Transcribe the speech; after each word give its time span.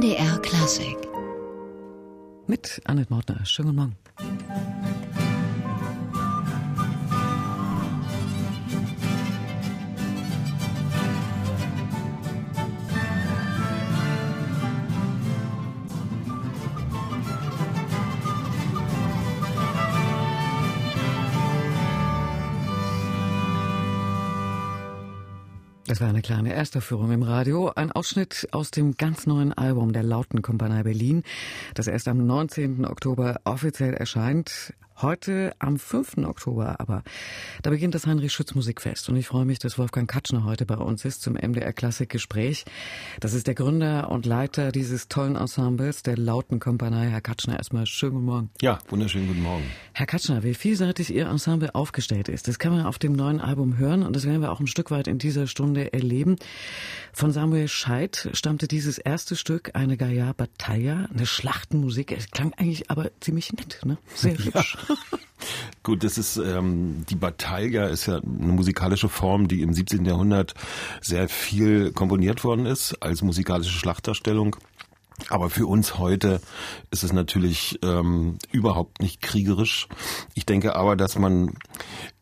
MDR 0.00 0.38
Klassik. 0.38 0.96
Mit 2.46 2.80
Annette 2.86 3.12
Mautner. 3.12 3.44
Schönen 3.44 3.76
guten 3.76 3.76
Morgen. 3.76 4.99
Das 25.90 26.00
war 26.00 26.08
eine 26.08 26.22
kleine 26.22 26.52
Erstaufführung 26.52 27.10
im 27.10 27.24
Radio. 27.24 27.72
Ein 27.74 27.90
Ausschnitt 27.90 28.46
aus 28.52 28.70
dem 28.70 28.96
ganz 28.96 29.26
neuen 29.26 29.52
Album 29.52 29.92
der 29.92 30.04
Lautenkompanie 30.04 30.84
Berlin, 30.84 31.24
das 31.74 31.88
erst 31.88 32.06
am 32.06 32.24
19. 32.28 32.84
Oktober 32.84 33.40
offiziell 33.42 33.94
erscheint. 33.94 34.72
Heute 35.02 35.54
am 35.58 35.78
5. 35.78 36.18
Oktober 36.26 36.78
aber, 36.78 37.02
da 37.62 37.70
beginnt 37.70 37.94
das 37.94 38.06
Heinrich 38.06 38.34
Schütz 38.34 38.54
Musikfest 38.54 39.08
und 39.08 39.16
ich 39.16 39.28
freue 39.28 39.46
mich, 39.46 39.58
dass 39.58 39.78
Wolfgang 39.78 40.10
Katschner 40.10 40.44
heute 40.44 40.66
bei 40.66 40.74
uns 40.74 41.06
ist 41.06 41.22
zum 41.22 41.34
MDR 41.34 41.72
Klassik 41.72 42.10
Gespräch. 42.10 42.66
Das 43.18 43.32
ist 43.32 43.46
der 43.46 43.54
Gründer 43.54 44.10
und 44.10 44.26
Leiter 44.26 44.72
dieses 44.72 45.08
tollen 45.08 45.36
Ensembles 45.36 46.02
der 46.02 46.18
Lauten 46.18 46.60
Kompanie. 46.60 47.08
Herr 47.08 47.22
Katschner, 47.22 47.56
erstmal 47.56 47.86
schönen 47.86 48.12
guten 48.12 48.26
Morgen. 48.26 48.50
Ja, 48.60 48.78
wunderschönen 48.88 49.28
guten 49.28 49.42
Morgen. 49.42 49.64
Herr 49.94 50.04
Katschner, 50.04 50.42
wie 50.42 50.52
vielseitig 50.52 51.14
Ihr 51.14 51.28
Ensemble 51.28 51.74
aufgestellt 51.74 52.28
ist, 52.28 52.46
das 52.46 52.58
kann 52.58 52.72
man 52.72 52.84
auf 52.84 52.98
dem 52.98 53.14
neuen 53.14 53.40
Album 53.40 53.78
hören 53.78 54.02
und 54.02 54.14
das 54.14 54.26
werden 54.26 54.42
wir 54.42 54.52
auch 54.52 54.60
ein 54.60 54.66
Stück 54.66 54.90
weit 54.90 55.08
in 55.08 55.16
dieser 55.16 55.46
Stunde 55.46 55.94
erleben. 55.94 56.36
Von 57.14 57.32
Samuel 57.32 57.68
Scheidt 57.68 58.28
stammte 58.34 58.68
dieses 58.68 58.98
erste 58.98 59.34
Stück, 59.34 59.70
eine 59.74 59.96
Gaia 59.96 60.34
Battaglia, 60.34 61.08
eine 61.10 61.24
Schlachtenmusik. 61.24 62.12
Es 62.12 62.30
klang 62.30 62.52
eigentlich 62.58 62.90
aber 62.90 63.10
ziemlich 63.20 63.52
nett, 63.54 63.80
ne? 63.86 63.96
Sehr 64.14 64.36
hübsch. 64.38 64.76
Ja. 64.88 64.89
Gut, 65.82 66.04
das 66.04 66.18
ist 66.18 66.36
ähm, 66.36 67.04
die 67.08 67.14
Battaglia 67.14 67.86
ist 67.86 68.06
ja 68.06 68.16
eine 68.16 68.52
musikalische 68.52 69.08
Form, 69.08 69.48
die 69.48 69.62
im 69.62 69.72
17. 69.72 70.04
Jahrhundert 70.04 70.54
sehr 71.00 71.28
viel 71.28 71.92
komponiert 71.92 72.44
worden 72.44 72.66
ist 72.66 73.02
als 73.02 73.22
musikalische 73.22 73.72
Schlachtdarstellung. 73.72 74.56
Aber 75.28 75.50
für 75.50 75.66
uns 75.66 75.98
heute 75.98 76.40
ist 76.90 77.04
es 77.04 77.12
natürlich 77.12 77.78
ähm, 77.82 78.38
überhaupt 78.52 79.00
nicht 79.00 79.20
kriegerisch. 79.20 79.88
Ich 80.34 80.46
denke 80.46 80.76
aber, 80.76 80.96
dass 80.96 81.18
man 81.18 81.54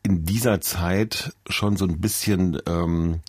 in 0.02 0.24
dieser 0.24 0.60
Zeit 0.60 1.32
schon 1.48 1.76
so 1.76 1.84
ein 1.84 2.00
bisschen 2.00 2.58
ähm, 2.66 3.20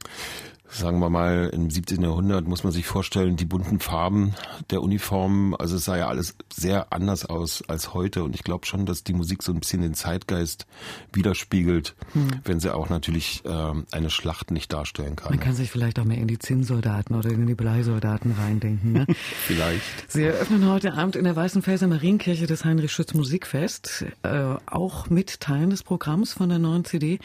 sagen 0.71 0.99
wir 0.99 1.09
mal, 1.09 1.49
im 1.53 1.69
17. 1.69 2.01
Jahrhundert 2.01 2.47
muss 2.47 2.63
man 2.63 2.71
sich 2.71 2.85
vorstellen, 2.85 3.35
die 3.35 3.45
bunten 3.45 3.79
Farben 3.79 4.35
der 4.69 4.81
Uniformen, 4.81 5.55
also 5.55 5.77
es 5.77 5.85
sah 5.85 5.97
ja 5.97 6.07
alles 6.07 6.35
sehr 6.53 6.93
anders 6.93 7.25
aus 7.25 7.63
als 7.67 7.93
heute 7.93 8.23
und 8.23 8.35
ich 8.35 8.43
glaube 8.43 8.65
schon, 8.65 8.85
dass 8.85 9.03
die 9.03 9.13
Musik 9.13 9.43
so 9.43 9.51
ein 9.51 9.59
bisschen 9.59 9.81
den 9.81 9.93
Zeitgeist 9.93 10.67
widerspiegelt, 11.11 11.95
hm. 12.13 12.27
wenn 12.43 12.59
sie 12.59 12.73
auch 12.73 12.89
natürlich 12.89 13.43
äh, 13.45 13.73
eine 13.91 14.09
Schlacht 14.09 14.51
nicht 14.51 14.71
darstellen 14.71 15.15
kann. 15.15 15.31
Man 15.31 15.39
kann 15.39 15.55
sich 15.55 15.71
vielleicht 15.71 15.99
auch 15.99 16.05
mehr 16.05 16.17
in 16.17 16.27
die 16.27 16.39
Zinnsoldaten 16.39 17.15
oder 17.15 17.29
in 17.29 17.47
die 17.47 17.55
Bleisoldaten 17.55 18.33
reindenken. 18.33 18.93
Ne? 18.93 19.07
vielleicht. 19.47 19.81
Sie 20.07 20.23
eröffnen 20.23 20.69
heute 20.69 20.93
Abend 20.93 21.15
in 21.15 21.23
der 21.23 21.35
Weißenfelser 21.35 21.87
Marienkirche 21.87 22.45
das 22.45 22.63
Heinrich 22.63 22.91
Schütz 22.91 23.13
Musikfest, 23.13 24.05
äh, 24.23 24.55
auch 24.65 25.09
mit 25.09 25.39
Teilen 25.39 25.71
des 25.71 25.83
Programms 25.83 26.33
von 26.33 26.49
der 26.49 26.59
neuen 26.59 26.85
CD. 26.85 27.19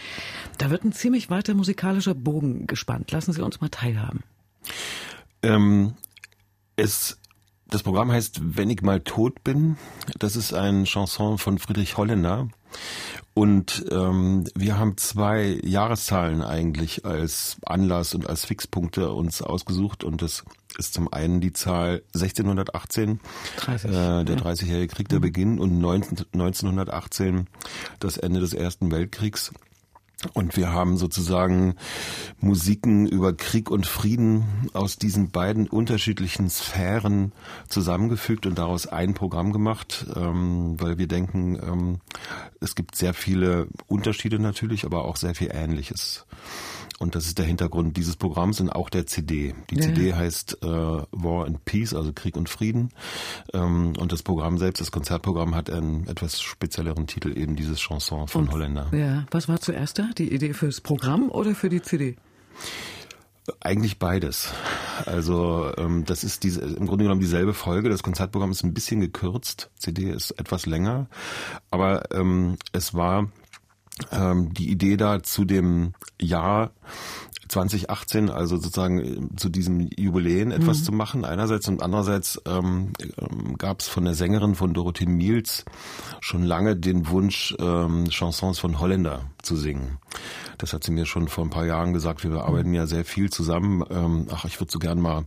Da 0.58 0.70
wird 0.70 0.84
ein 0.84 0.92
ziemlich 0.92 1.30
weiter 1.30 1.54
musikalischer 1.54 2.14
Bogen 2.14 2.66
gespannt. 2.66 3.10
Lassen 3.10 3.33
Sie 3.34 3.42
uns 3.42 3.60
mal 3.60 3.68
teilhaben? 3.68 4.22
Ähm, 5.42 5.94
es 6.76 7.18
das 7.74 7.82
Programm 7.82 8.12
heißt 8.12 8.40
Wenn 8.40 8.70
ich 8.70 8.82
mal 8.82 9.00
tot 9.00 9.42
bin. 9.42 9.76
Das 10.18 10.36
ist 10.36 10.54
ein 10.54 10.84
Chanson 10.84 11.38
von 11.38 11.58
Friedrich 11.58 11.96
Holländer. 11.96 12.48
Und 13.34 13.86
ähm, 13.90 14.44
wir 14.54 14.78
haben 14.78 14.96
zwei 14.96 15.58
Jahreszahlen 15.64 16.42
eigentlich 16.42 17.04
als 17.04 17.56
Anlass 17.66 18.14
und 18.14 18.28
als 18.28 18.44
Fixpunkte 18.44 19.10
uns 19.10 19.42
ausgesucht. 19.42 20.04
Und 20.04 20.22
das 20.22 20.44
ist 20.78 20.94
zum 20.94 21.12
einen 21.12 21.40
die 21.40 21.52
Zahl 21.52 22.02
1618, 22.14 23.18
30, 23.56 23.90
äh, 23.90 24.24
der 24.24 24.36
30-jährige 24.36 24.94
Krieg, 24.94 25.08
der 25.08 25.18
mhm. 25.18 25.22
Beginn, 25.22 25.58
und 25.58 25.78
19, 25.78 26.26
1918 26.32 27.48
das 27.98 28.18
Ende 28.18 28.38
des 28.38 28.52
Ersten 28.52 28.92
Weltkriegs. 28.92 29.52
Und 30.32 30.56
wir 30.56 30.72
haben 30.72 30.96
sozusagen 30.96 31.74
Musiken 32.40 33.06
über 33.06 33.32
Krieg 33.34 33.70
und 33.70 33.86
Frieden 33.86 34.70
aus 34.72 34.96
diesen 34.96 35.30
beiden 35.30 35.68
unterschiedlichen 35.68 36.48
Sphären 36.50 37.32
zusammengefügt 37.68 38.46
und 38.46 38.58
daraus 38.58 38.86
ein 38.86 39.14
Programm 39.14 39.52
gemacht, 39.52 40.06
ähm, 40.16 40.80
weil 40.80 40.98
wir 40.98 41.06
denken, 41.06 41.56
ähm, 41.56 42.00
es 42.60 42.74
gibt 42.74 42.96
sehr 42.96 43.14
viele 43.14 43.68
Unterschiede 43.86 44.38
natürlich, 44.38 44.84
aber 44.84 45.04
auch 45.04 45.16
sehr 45.16 45.34
viel 45.34 45.50
Ähnliches. 45.52 46.26
Und 46.98 47.14
das 47.14 47.26
ist 47.26 47.38
der 47.38 47.46
Hintergrund 47.46 47.96
dieses 47.96 48.16
Programms 48.16 48.60
und 48.60 48.70
auch 48.70 48.88
der 48.88 49.06
CD. 49.06 49.54
Die 49.70 49.76
ja. 49.76 49.82
CD 49.82 50.14
heißt 50.14 50.58
äh, 50.62 50.66
War 50.66 51.46
and 51.46 51.64
Peace, 51.64 51.94
also 51.94 52.12
Krieg 52.12 52.36
und 52.36 52.48
Frieden. 52.48 52.90
Ähm, 53.52 53.94
und 53.98 54.12
das 54.12 54.22
Programm 54.22 54.58
selbst, 54.58 54.80
das 54.80 54.92
Konzertprogramm, 54.92 55.54
hat 55.54 55.70
einen 55.70 56.06
etwas 56.06 56.40
spezielleren 56.40 57.06
Titel, 57.06 57.36
eben 57.36 57.56
dieses 57.56 57.80
Chanson 57.80 58.28
von 58.28 58.44
und, 58.44 58.52
Holländer. 58.52 58.90
Ja, 58.92 59.26
was 59.30 59.48
war 59.48 59.60
zuerst 59.60 59.98
da? 59.98 60.10
Die 60.16 60.32
Idee 60.32 60.52
fürs 60.54 60.80
Programm 60.80 61.30
oder 61.30 61.54
für 61.54 61.68
die 61.68 61.82
CD? 61.82 62.16
Eigentlich 63.60 63.98
beides. 63.98 64.54
Also 65.04 65.70
ähm, 65.76 66.04
das 66.06 66.24
ist 66.24 66.44
diese, 66.44 66.62
im 66.62 66.86
Grunde 66.86 67.04
genommen 67.04 67.20
dieselbe 67.20 67.52
Folge. 67.52 67.90
Das 67.90 68.02
Konzertprogramm 68.02 68.50
ist 68.50 68.64
ein 68.64 68.72
bisschen 68.72 69.00
gekürzt. 69.00 69.70
CD 69.76 70.10
ist 70.10 70.30
etwas 70.32 70.64
länger, 70.64 71.08
aber 71.70 72.10
ähm, 72.12 72.56
es 72.72 72.94
war 72.94 73.28
die 74.54 74.70
Idee 74.70 74.96
da 74.96 75.22
zu 75.22 75.44
dem 75.44 75.94
Jahr 76.20 76.72
2018, 77.48 78.30
also 78.30 78.56
sozusagen 78.56 78.98
äh, 78.98 79.36
zu 79.36 79.48
diesem 79.48 79.88
Jubiläen 79.96 80.50
etwas 80.50 80.80
mhm. 80.80 80.84
zu 80.84 80.92
machen 80.92 81.24
einerseits 81.24 81.68
und 81.68 81.82
andererseits 81.82 82.40
ähm, 82.46 82.92
ähm 83.18 83.56
gab 83.58 83.80
es 83.80 83.88
von 83.88 84.04
der 84.04 84.14
Sängerin 84.14 84.54
von 84.54 84.74
Dorothee 84.74 85.06
Miels 85.06 85.64
schon 86.20 86.42
lange 86.42 86.76
den 86.76 87.08
Wunsch, 87.08 87.54
ähm, 87.58 88.08
Chansons 88.10 88.58
von 88.58 88.80
Holländer 88.80 89.26
zu 89.42 89.56
singen. 89.56 89.98
Das 90.58 90.72
hat 90.72 90.84
sie 90.84 90.92
mir 90.92 91.06
schon 91.06 91.28
vor 91.28 91.44
ein 91.44 91.50
paar 91.50 91.66
Jahren 91.66 91.92
gesagt. 91.92 92.24
Wir 92.24 92.32
arbeiten 92.44 92.72
ja 92.74 92.86
sehr 92.86 93.04
viel 93.04 93.30
zusammen. 93.30 93.84
Ähm, 93.90 94.28
ach, 94.30 94.44
ich 94.44 94.60
würde 94.60 94.70
so 94.70 94.78
gern 94.78 95.00
mal 95.00 95.24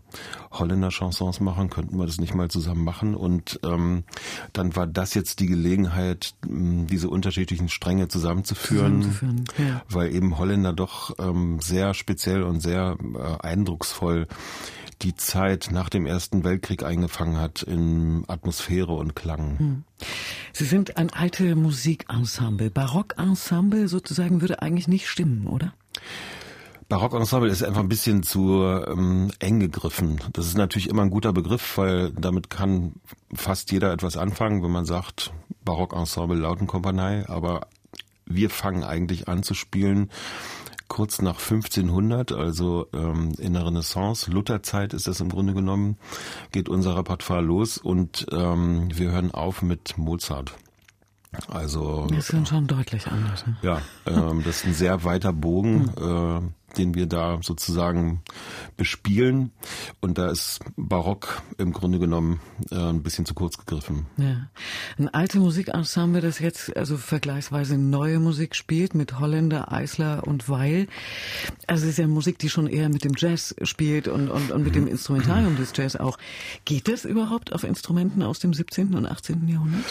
Holländer-Chansons 0.51 1.39
machen. 1.39 1.69
Könnten 1.69 1.97
wir 1.97 2.05
das 2.05 2.19
nicht 2.19 2.33
mal 2.33 2.49
zusammen 2.49 2.83
machen? 2.83 3.15
Und 3.15 3.59
ähm, 3.63 4.03
dann 4.53 4.75
war 4.75 4.87
das 4.87 5.13
jetzt 5.13 5.39
die 5.39 5.47
Gelegenheit, 5.47 6.35
diese 6.45 7.09
unterschiedlichen 7.09 7.69
Stränge 7.69 8.07
zusammenzuführen, 8.07 9.03
zusammenzuführen 9.03 9.45
ja. 9.57 9.81
weil 9.89 10.13
eben 10.13 10.37
Holländer 10.37 10.73
doch 10.73 11.15
ähm, 11.19 11.59
sehr 11.61 11.93
speziell 12.07 12.43
und 12.43 12.61
sehr 12.61 12.95
äh, 13.01 13.45
eindrucksvoll 13.45 14.27
die 15.01 15.15
Zeit 15.15 15.69
nach 15.71 15.89
dem 15.89 16.05
Ersten 16.05 16.45
Weltkrieg 16.45 16.83
eingefangen 16.83 17.37
hat 17.37 17.63
in 17.63 18.23
Atmosphäre 18.27 18.93
und 18.93 19.13
Klang. 19.13 19.59
Hm. 19.59 19.83
Sie 20.53 20.63
sind 20.63 20.95
ein 20.97 21.11
alte 21.11 21.55
Musikensemble. 21.55 22.71
Barockensemble 22.71 23.89
sozusagen 23.89 24.39
würde 24.39 24.61
eigentlich 24.61 24.87
nicht 24.87 25.07
stimmen, 25.07 25.47
oder? 25.47 25.73
Barockensemble 26.87 27.49
ist 27.49 27.61
einfach 27.61 27.81
ein 27.81 27.89
bisschen 27.89 28.23
zu 28.23 28.63
ähm, 28.63 29.31
eng 29.39 29.59
gegriffen. 29.59 30.21
Das 30.31 30.47
ist 30.47 30.57
natürlich 30.57 30.87
immer 30.89 31.01
ein 31.01 31.11
guter 31.11 31.33
Begriff, 31.33 31.77
weil 31.77 32.11
damit 32.13 32.49
kann 32.49 32.93
fast 33.35 33.71
jeder 33.73 33.91
etwas 33.91 34.15
anfangen, 34.15 34.63
wenn 34.63 34.71
man 34.71 34.85
sagt 34.85 35.33
Barockensemble 35.65 36.39
Lautenkompanie. 36.39 37.25
Aber 37.27 37.67
wir 38.25 38.49
fangen 38.49 38.83
eigentlich 38.83 39.27
an 39.27 39.43
zu 39.43 39.53
spielen 39.53 40.09
kurz 40.87 41.21
nach 41.21 41.39
1500, 41.39 42.31
also 42.31 42.87
ähm, 42.93 43.33
in 43.37 43.53
der 43.53 43.65
Renaissance, 43.65 44.29
Lutherzeit 44.31 44.93
ist 44.93 45.07
das 45.07 45.19
im 45.19 45.29
Grunde 45.29 45.53
genommen, 45.53 45.97
geht 46.51 46.69
unser 46.69 46.97
Repertoire 46.97 47.41
los 47.41 47.77
und 47.77 48.27
ähm, 48.31 48.89
wir 48.93 49.11
hören 49.11 49.31
auf 49.31 49.61
mit 49.61 49.97
Mozart. 49.97 50.55
Also 51.47 52.07
das 52.07 52.29
ist 52.29 52.47
schon 52.47 52.67
deutlich 52.67 53.07
anders. 53.07 53.45
Ne? 53.45 53.57
Ja, 53.61 53.81
ähm, 54.05 54.43
das 54.43 54.57
ist 54.57 54.65
ein 54.65 54.73
sehr 54.73 55.03
weiter 55.03 55.33
Bogen. 55.33 55.91
Hm. 55.97 56.41
Äh, 56.45 56.49
den 56.77 56.93
wir 56.95 57.05
da 57.05 57.39
sozusagen 57.41 58.21
bespielen. 58.75 59.51
Und 60.01 60.17
da 60.17 60.29
ist 60.29 60.59
Barock 60.75 61.41
im 61.57 61.73
Grunde 61.73 61.99
genommen 61.99 62.39
äh, 62.71 62.75
ein 62.75 63.03
bisschen 63.03 63.25
zu 63.25 63.33
kurz 63.33 63.57
gegriffen. 63.57 64.05
Ja. 64.17 64.47
Ein 64.97 65.09
alte 65.09 65.39
Musikensemble, 65.39 66.21
das 66.21 66.39
jetzt 66.39 66.75
also 66.75 66.97
vergleichsweise 66.97 67.77
neue 67.77 68.19
Musik 68.19 68.55
spielt 68.55 68.95
mit 68.95 69.19
Holländer, 69.19 69.71
Eisler 69.71 70.27
und 70.27 70.49
Weil. 70.49 70.87
Also 71.67 71.85
es 71.85 71.91
ist 71.91 71.97
ja 71.97 72.07
Musik, 72.07 72.39
die 72.39 72.49
schon 72.49 72.67
eher 72.67 72.89
mit 72.89 73.03
dem 73.03 73.13
Jazz 73.15 73.55
spielt 73.63 74.07
und, 74.07 74.29
und, 74.29 74.51
und 74.51 74.63
mit 74.63 74.75
dem 74.75 74.87
Instrumentarium 74.87 75.55
des 75.55 75.71
Jazz 75.75 75.95
auch. 75.95 76.17
Geht 76.65 76.87
das 76.87 77.05
überhaupt 77.05 77.53
auf 77.53 77.63
Instrumenten 77.63 78.21
aus 78.21 78.39
dem 78.39 78.53
17. 78.53 78.93
und 78.93 79.05
18. 79.05 79.47
Jahrhundert? 79.47 79.85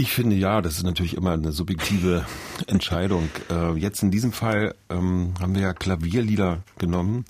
Ich 0.00 0.12
finde 0.12 0.36
ja, 0.36 0.62
das 0.62 0.76
ist 0.76 0.84
natürlich 0.84 1.16
immer 1.16 1.32
eine 1.32 1.50
subjektive 1.50 2.24
Entscheidung. 2.68 3.30
Äh, 3.50 3.76
jetzt 3.78 4.00
in 4.00 4.12
diesem 4.12 4.30
Fall 4.30 4.76
ähm, 4.90 5.34
haben 5.40 5.56
wir 5.56 5.62
ja 5.62 5.72
Klavierlieder 5.74 6.62
genommen, 6.78 7.24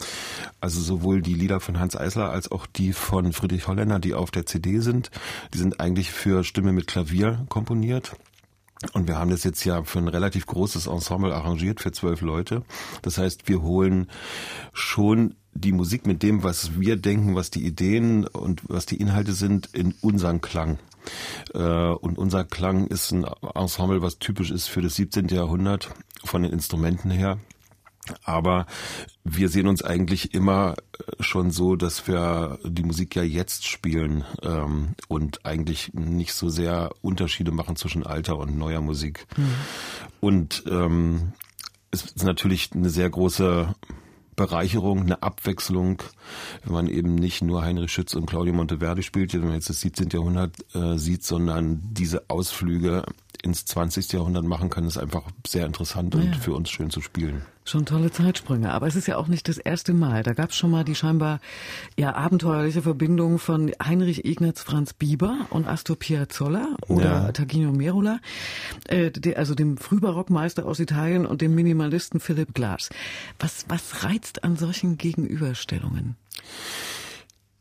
also 0.60 0.78
sowohl 0.82 1.22
die 1.22 1.32
Lieder 1.32 1.60
von 1.60 1.80
Hans 1.80 1.96
Eisler 1.96 2.28
als 2.28 2.52
auch 2.52 2.66
die 2.66 2.92
von 2.92 3.32
Friedrich 3.32 3.68
Holländer, 3.68 4.00
die 4.00 4.12
auf 4.12 4.30
der 4.30 4.44
CD 4.44 4.80
sind. 4.80 5.10
Die 5.54 5.58
sind 5.58 5.80
eigentlich 5.80 6.10
für 6.10 6.44
Stimme 6.44 6.72
mit 6.72 6.86
Klavier 6.86 7.46
komponiert. 7.48 8.16
Und 8.92 9.08
wir 9.08 9.16
haben 9.16 9.30
das 9.30 9.44
jetzt 9.44 9.64
ja 9.64 9.82
für 9.84 10.00
ein 10.00 10.08
relativ 10.08 10.44
großes 10.44 10.88
Ensemble 10.88 11.34
arrangiert 11.34 11.80
für 11.80 11.92
zwölf 11.92 12.20
Leute. 12.20 12.64
Das 13.00 13.16
heißt, 13.16 13.48
wir 13.48 13.62
holen 13.62 14.10
schon 14.74 15.36
die 15.54 15.72
Musik 15.72 16.06
mit 16.06 16.22
dem, 16.22 16.42
was 16.42 16.78
wir 16.78 16.96
denken, 16.96 17.34
was 17.34 17.50
die 17.50 17.64
Ideen 17.64 18.26
und 18.26 18.60
was 18.68 18.84
die 18.84 18.98
Inhalte 18.98 19.32
sind, 19.32 19.70
in 19.72 19.94
unseren 20.02 20.42
Klang. 20.42 20.78
Äh, 21.54 21.58
und 21.58 22.18
unser 22.18 22.44
Klang 22.44 22.86
ist 22.86 23.12
ein 23.12 23.24
Ensemble, 23.54 24.02
was 24.02 24.18
typisch 24.18 24.50
ist 24.50 24.68
für 24.68 24.82
das 24.82 24.96
17. 24.96 25.28
Jahrhundert 25.28 25.90
von 26.24 26.42
den 26.42 26.52
Instrumenten 26.52 27.10
her. 27.10 27.38
Aber 28.24 28.66
wir 29.24 29.48
sehen 29.48 29.66
uns 29.66 29.82
eigentlich 29.82 30.34
immer 30.34 30.74
äh, 30.98 31.22
schon 31.22 31.50
so, 31.50 31.76
dass 31.76 32.06
wir 32.06 32.58
die 32.64 32.82
Musik 32.82 33.14
ja 33.16 33.22
jetzt 33.22 33.66
spielen 33.66 34.24
ähm, 34.42 34.94
und 35.08 35.44
eigentlich 35.44 35.92
nicht 35.92 36.32
so 36.32 36.48
sehr 36.48 36.90
Unterschiede 37.02 37.52
machen 37.52 37.76
zwischen 37.76 38.06
alter 38.06 38.38
und 38.38 38.56
neuer 38.56 38.80
Musik. 38.80 39.26
Mhm. 39.36 39.54
Und 40.20 40.64
ähm, 40.70 41.32
es 41.90 42.04
ist 42.04 42.24
natürlich 42.24 42.70
eine 42.74 42.90
sehr 42.90 43.08
große 43.08 43.74
Bereicherung, 44.38 45.00
eine 45.00 45.22
Abwechslung, 45.22 46.02
wenn 46.64 46.72
man 46.72 46.86
eben 46.86 47.16
nicht 47.16 47.42
nur 47.42 47.62
Heinrich 47.62 47.92
Schütz 47.92 48.14
und 48.14 48.24
Claudio 48.26 48.54
Monteverdi 48.54 49.02
spielt, 49.02 49.34
wenn 49.34 49.44
man 49.44 49.54
jetzt 49.54 49.68
das 49.68 49.80
17. 49.82 50.08
Jahrhundert 50.10 50.54
äh, 50.74 50.96
sieht, 50.96 51.24
sondern 51.24 51.80
diese 51.82 52.30
Ausflüge 52.30 53.04
ins 53.42 53.66
20. 53.66 54.12
Jahrhundert 54.12 54.44
machen 54.44 54.70
kann, 54.70 54.86
ist 54.86 54.96
einfach 54.96 55.24
sehr 55.46 55.66
interessant 55.66 56.14
ja. 56.14 56.20
und 56.20 56.36
für 56.36 56.54
uns 56.54 56.70
schön 56.70 56.90
zu 56.90 57.00
spielen. 57.00 57.42
Schon 57.68 57.84
tolle 57.84 58.10
Zeitsprünge, 58.10 58.72
aber 58.72 58.86
es 58.86 58.96
ist 58.96 59.08
ja 59.08 59.18
auch 59.18 59.26
nicht 59.26 59.46
das 59.46 59.58
erste 59.58 59.92
Mal. 59.92 60.22
Da 60.22 60.32
gab 60.32 60.52
es 60.52 60.56
schon 60.56 60.70
mal 60.70 60.84
die 60.84 60.94
scheinbar 60.94 61.38
ja 61.98 62.14
abenteuerliche 62.14 62.80
Verbindung 62.80 63.38
von 63.38 63.70
Heinrich 63.84 64.24
Ignaz 64.24 64.62
Franz 64.62 64.94
Bieber 64.94 65.46
und 65.50 65.68
Astor 65.68 65.96
Piazzolla 65.96 66.76
oder 66.88 67.04
ja. 67.04 67.32
Tagino 67.32 67.70
Merola, 67.72 68.20
äh, 68.88 69.10
also 69.34 69.54
dem 69.54 69.76
Frühbarockmeister 69.76 70.64
aus 70.64 70.80
Italien 70.80 71.26
und 71.26 71.42
dem 71.42 71.54
Minimalisten 71.54 72.20
Philipp 72.20 72.54
Glass. 72.54 72.88
Was, 73.38 73.66
was 73.68 74.02
reizt 74.02 74.44
an 74.44 74.56
solchen 74.56 74.96
Gegenüberstellungen? 74.96 76.16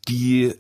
Die 0.08 0.54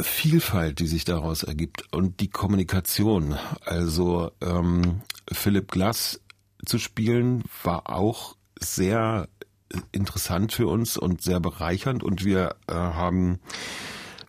Vielfalt, 0.00 0.80
die 0.80 0.88
sich 0.88 1.04
daraus 1.04 1.44
ergibt 1.44 1.84
und 1.92 2.18
die 2.18 2.30
Kommunikation. 2.30 3.36
Also 3.64 4.32
ähm, 4.40 5.02
Philipp 5.30 5.70
Glass 5.70 6.20
zu 6.66 6.78
spielen 6.78 7.44
war 7.62 7.88
auch 7.90 8.37
sehr 8.60 9.28
interessant 9.92 10.52
für 10.52 10.66
uns 10.66 10.96
und 10.96 11.22
sehr 11.22 11.40
bereichernd 11.40 12.02
und 12.02 12.24
wir 12.24 12.56
äh, 12.68 12.72
haben 12.72 13.38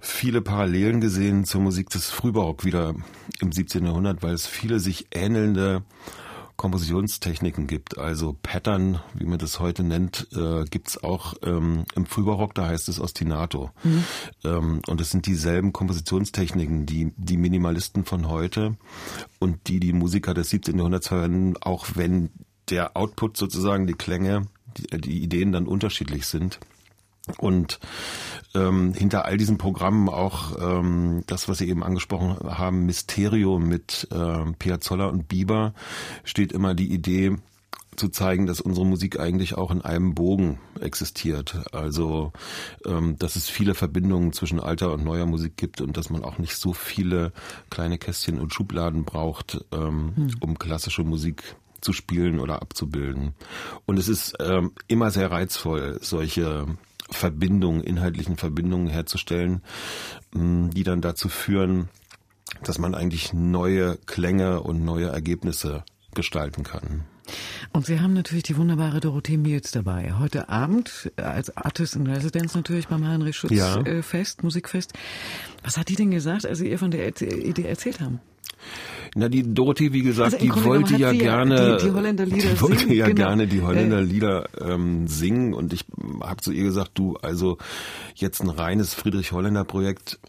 viele 0.02 0.42
Parallelen 0.42 1.02
gesehen 1.02 1.46
zur 1.46 1.62
Musik 1.62 1.90
des 1.90 2.10
Frühbarock 2.10 2.66
wieder 2.66 2.96
im 3.40 3.52
17. 3.52 3.86
Jahrhundert, 3.86 4.24
weil 4.24 4.34
es 4.34 4.48
viele 4.48 4.80
sich 4.80 5.08
ähnelnde 5.12 5.84
Kompositionstechniken 6.60 7.68
gibt. 7.68 7.98
Also 7.98 8.36
Pattern, 8.44 9.00
wie 9.14 9.26
man 9.26 9.40
das 9.40 9.62
heute 9.62 9.82
nennt, 9.82 10.28
äh, 10.36 10.66
gibt's 10.66 11.02
auch 11.02 11.36
ähm, 11.42 11.86
im 11.96 12.06
Frühbarock, 12.06 12.54
da 12.54 12.68
heißt 12.68 12.90
es 12.90 13.00
Ostinato. 13.00 13.72
Mhm. 13.84 14.04
Ähm, 14.44 14.82
und 14.86 15.00
es 15.00 15.10
sind 15.10 15.26
dieselben 15.26 15.72
Kompositionstechniken, 15.72 16.86
die 16.86 17.14
die 17.16 17.38
Minimalisten 17.38 18.04
von 18.04 18.28
heute 18.28 18.76
und 19.40 19.70
die 19.70 19.80
die 19.80 19.94
Musiker 19.94 20.34
des 20.34 20.50
17. 20.50 20.76
Jahrhunderts 20.76 21.08
verwenden, 21.08 21.56
auch 21.62 21.88
wenn 21.96 22.30
der 22.70 22.96
Output 22.98 23.38
sozusagen, 23.38 23.88
die 23.88 23.94
Klänge, 23.94 24.44
die, 24.78 25.02
die 25.02 25.24
Ideen 25.24 25.52
dann 25.52 25.68
unterschiedlich 25.68 26.28
sind. 26.28 26.60
Und 27.38 27.80
ähm, 28.56 28.94
hinter 28.94 29.26
all 29.26 29.38
diesen 29.38 29.58
Programmen 29.58 30.10
auch 30.10 30.58
ähm, 30.60 31.24
das, 31.28 31.48
was 31.48 31.60
Sie 31.60 31.70
eben 31.70 31.84
angesprochen 31.84 32.38
haben, 32.58 32.86
Mysterio 32.86 33.60
mit 33.60 34.08
äh, 34.12 34.52
Piazzolla 34.58 35.06
und 35.06 35.28
Bieber, 35.28 35.74
steht 36.24 36.52
immer 36.52 36.74
die 36.74 36.92
Idee 36.92 37.38
zu 37.96 38.10
zeigen, 38.10 38.48
dass 38.48 38.62
unsere 38.62 38.86
Musik 38.86 39.20
eigentlich 39.20 39.56
auch 39.56 39.72
in 39.72 39.82
einem 39.82 40.16
Bogen 40.16 40.60
existiert. 40.80 41.60
Also, 41.74 42.32
ähm, 42.86 43.18
dass 43.20 43.36
es 43.36 43.50
viele 43.50 43.76
Verbindungen 43.76 44.34
zwischen 44.34 44.60
alter 44.60 44.94
und 44.94 45.04
neuer 45.04 45.26
Musik 45.26 45.58
gibt 45.58 45.82
und 45.82 45.98
dass 45.98 46.10
man 46.10 46.24
auch 46.24 46.38
nicht 46.38 46.56
so 46.56 46.74
viele 46.74 47.34
kleine 47.70 47.98
Kästchen 47.98 48.40
und 48.40 48.54
Schubladen 48.54 49.04
braucht, 49.04 49.64
ähm, 49.72 50.14
hm. 50.16 50.32
um 50.40 50.58
klassische 50.58 51.04
Musik 51.04 51.56
zu 51.82 51.94
spielen 51.94 52.40
oder 52.40 52.62
abzubilden. 52.62 53.34
Und 53.86 53.98
es 53.98 54.08
ist 54.08 54.36
ähm, 54.40 54.72
immer 54.88 55.12
sehr 55.12 55.32
reizvoll, 55.32 56.00
solche 56.02 56.66
Verbindungen, 57.10 57.82
inhaltlichen 57.82 58.38
Verbindungen 58.38 58.88
herzustellen, 58.88 59.62
mm, 60.34 60.70
die 60.70 60.84
dann 60.84 61.02
dazu 61.02 61.30
führen, 61.30 61.90
dass 62.64 62.78
man 62.78 62.96
eigentlich 62.96 63.34
neue 63.34 63.98
Klänge 64.06 64.62
und 64.62 64.84
neue 64.84 65.08
Ergebnisse 65.08 65.84
gestalten 66.14 66.64
kann. 66.64 67.06
Und 67.74 67.86
Sie 67.86 68.00
haben 68.00 68.14
natürlich 68.14 68.44
die 68.44 68.58
wunderbare 68.58 69.00
Dorothee 69.00 69.38
Miels 69.38 69.72
dabei. 69.72 70.14
Heute 70.18 70.50
Abend 70.50 71.12
als 71.18 71.56
Artist 71.56 71.96
in 71.96 72.08
Residence 72.08 72.56
natürlich 72.56 72.88
beim 72.88 73.08
Heinrich 73.08 73.38
Schütz 73.38 73.52
ja. 73.52 73.80
Äh, 73.82 74.02
Fest, 74.02 74.44
Musikfest. 74.44 74.94
Was 75.64 75.78
hat 75.78 75.90
die 75.90 75.96
denn 75.96 76.10
gesagt, 76.10 76.48
als 76.48 76.58
Sie 76.58 76.70
ihr 76.70 76.80
von 76.80 76.90
der 76.90 77.08
Idee 77.22 77.66
erzählt 77.66 78.02
haben? 78.02 78.20
Na, 79.16 79.28
die 79.28 79.54
Dorothee, 79.54 79.92
wie 79.92 80.04
gesagt, 80.04 80.36
also 80.36 80.46
die 80.46 80.64
wollte 80.64 80.96
ja 80.96 81.12
gerne, 81.12 81.78
die, 81.78 81.86
die 81.86 82.42
die 82.42 82.62
wollte 82.62 82.80
singen, 82.80 82.94
ja 82.94 83.08
genau. 83.08 83.28
gerne 83.28 83.48
die 83.48 83.62
Holländerlieder 83.62 84.50
ähm, 84.62 85.08
singen 85.08 85.54
und 85.54 85.74
ich 85.74 85.86
habe 86.22 86.42
zu 86.42 86.52
ihr 86.52 86.64
gesagt, 86.64 86.92
du, 86.94 87.16
also 87.18 87.58
jetzt 88.16 88.42
ein 88.42 88.50
reines 88.50 88.94
Friedrich 88.94 89.32
Holländer 89.32 89.64
Projekt, 89.64 90.20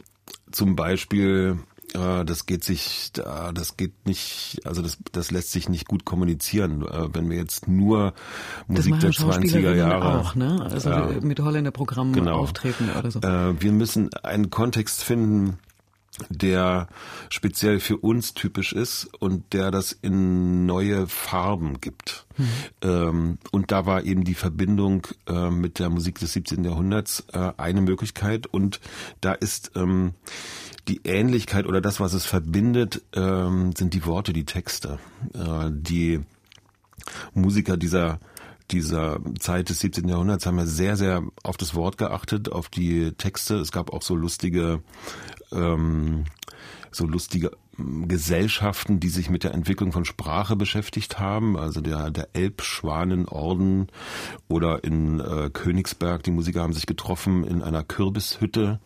zum 0.50 0.76
Beispiel 0.76 1.58
äh, 1.94 2.24
das 2.24 2.46
geht 2.46 2.64
sich, 2.64 3.12
das 3.12 3.76
geht 3.76 4.06
nicht, 4.06 4.60
also 4.64 4.82
das, 4.82 4.98
das 5.12 5.30
lässt 5.30 5.52
sich 5.52 5.68
nicht 5.68 5.86
gut 5.86 6.04
kommunizieren, 6.04 6.82
äh, 6.82 7.08
wenn 7.12 7.28
wir 7.30 7.36
jetzt 7.36 7.68
nur 7.68 8.14
Musik 8.66 9.00
der 9.00 9.10
20er 9.10 9.74
Jahre 9.74 10.20
auch, 10.20 10.34
ne? 10.34 10.60
Also 10.70 10.90
mit 11.20 11.40
Holländer 11.40 11.70
Programmen 11.70 12.12
genau. 12.12 12.38
auftreten 12.38 12.88
oder 12.96 13.10
so. 13.10 13.20
Äh, 13.20 13.60
wir 13.60 13.72
müssen 13.72 14.10
einen 14.22 14.50
Kontext 14.50 15.02
finden, 15.02 15.58
der 16.28 16.88
speziell 17.28 17.80
für 17.80 17.96
uns 17.96 18.34
typisch 18.34 18.72
ist 18.72 19.08
und 19.18 19.52
der 19.52 19.70
das 19.70 19.92
in 19.92 20.66
neue 20.66 21.06
Farben 21.06 21.80
gibt. 21.80 22.26
Mhm. 22.36 22.48
Ähm, 22.82 23.38
und 23.50 23.70
da 23.70 23.86
war 23.86 24.04
eben 24.04 24.24
die 24.24 24.34
Verbindung 24.34 25.06
äh, 25.26 25.50
mit 25.50 25.78
der 25.78 25.90
Musik 25.90 26.18
des 26.18 26.32
17. 26.32 26.64
Jahrhunderts 26.64 27.24
äh, 27.32 27.52
eine 27.56 27.80
Möglichkeit 27.80 28.46
und 28.46 28.80
da 29.20 29.32
ist 29.32 29.72
ähm, 29.74 30.14
die 30.88 31.00
Ähnlichkeit 31.04 31.66
oder 31.66 31.80
das, 31.80 32.00
was 32.00 32.14
es 32.14 32.26
verbindet, 32.26 33.02
ähm, 33.14 33.72
sind 33.76 33.94
die 33.94 34.06
Worte, 34.06 34.32
die 34.32 34.44
Texte. 34.44 34.98
Äh, 35.34 35.70
die 35.70 36.20
Musiker 37.34 37.76
dieser 37.76 38.20
dieser 38.70 39.18
Zeit 39.38 39.68
des 39.68 39.80
17. 39.80 40.08
Jahrhunderts 40.08 40.46
haben 40.46 40.58
ja 40.58 40.66
sehr, 40.66 40.96
sehr 40.96 41.22
auf 41.42 41.56
das 41.56 41.74
Wort 41.74 41.98
geachtet, 41.98 42.50
auf 42.52 42.68
die 42.68 43.12
Texte. 43.12 43.56
Es 43.56 43.72
gab 43.72 43.92
auch 43.92 44.02
so 44.02 44.14
lustige, 44.14 44.82
ähm, 45.52 46.24
so 46.90 47.06
lustige 47.06 47.52
ähm, 47.78 48.08
Gesellschaften, 48.08 49.00
die 49.00 49.08
sich 49.08 49.30
mit 49.30 49.44
der 49.44 49.54
Entwicklung 49.54 49.92
von 49.92 50.04
Sprache 50.04 50.56
beschäftigt 50.56 51.18
haben, 51.18 51.56
also 51.56 51.80
der, 51.80 52.10
der 52.10 52.28
Elbschwanenorden 52.32 53.88
oder 54.48 54.84
in 54.84 55.20
äh, 55.20 55.50
Königsberg, 55.52 56.22
die 56.22 56.30
Musiker 56.30 56.62
haben 56.62 56.72
sich 56.72 56.86
getroffen 56.86 57.44
in 57.44 57.62
einer 57.62 57.84
Kürbishütte 57.84 58.80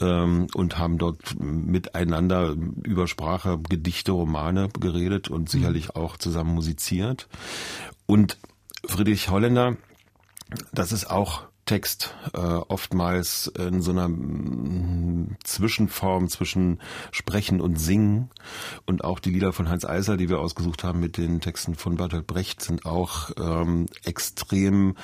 ähm, 0.00 0.46
und 0.54 0.78
haben 0.78 0.98
dort 0.98 1.38
miteinander 1.40 2.54
über 2.82 3.06
Sprache, 3.06 3.58
Gedichte, 3.68 4.12
Romane 4.12 4.68
geredet 4.78 5.28
und 5.28 5.48
sicherlich 5.48 5.96
auch 5.96 6.16
zusammen 6.16 6.54
musiziert. 6.54 7.28
Und 8.06 8.38
Friedrich 8.86 9.28
Holländer, 9.28 9.76
das 10.72 10.92
ist 10.92 11.10
auch 11.10 11.49
Text, 11.70 12.16
äh, 12.34 12.38
oftmals 12.38 13.46
in 13.46 13.80
so 13.80 13.92
einer 13.92 14.08
mm, 14.08 15.36
Zwischenform 15.44 16.28
zwischen 16.28 16.80
Sprechen 17.12 17.60
und 17.60 17.78
Singen. 17.78 18.28
Und 18.86 19.04
auch 19.04 19.20
die 19.20 19.30
Lieder 19.30 19.52
von 19.52 19.68
Heinz 19.68 19.84
Eiser, 19.84 20.16
die 20.16 20.28
wir 20.28 20.40
ausgesucht 20.40 20.82
haben 20.82 20.98
mit 20.98 21.16
den 21.16 21.40
Texten 21.40 21.76
von 21.76 21.96
Bertolt 21.96 22.26
Brecht, 22.26 22.60
sind 22.60 22.86
auch 22.86 23.30
ähm, 23.38 23.86
extrem 24.04 24.96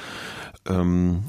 ähm, 0.66 1.26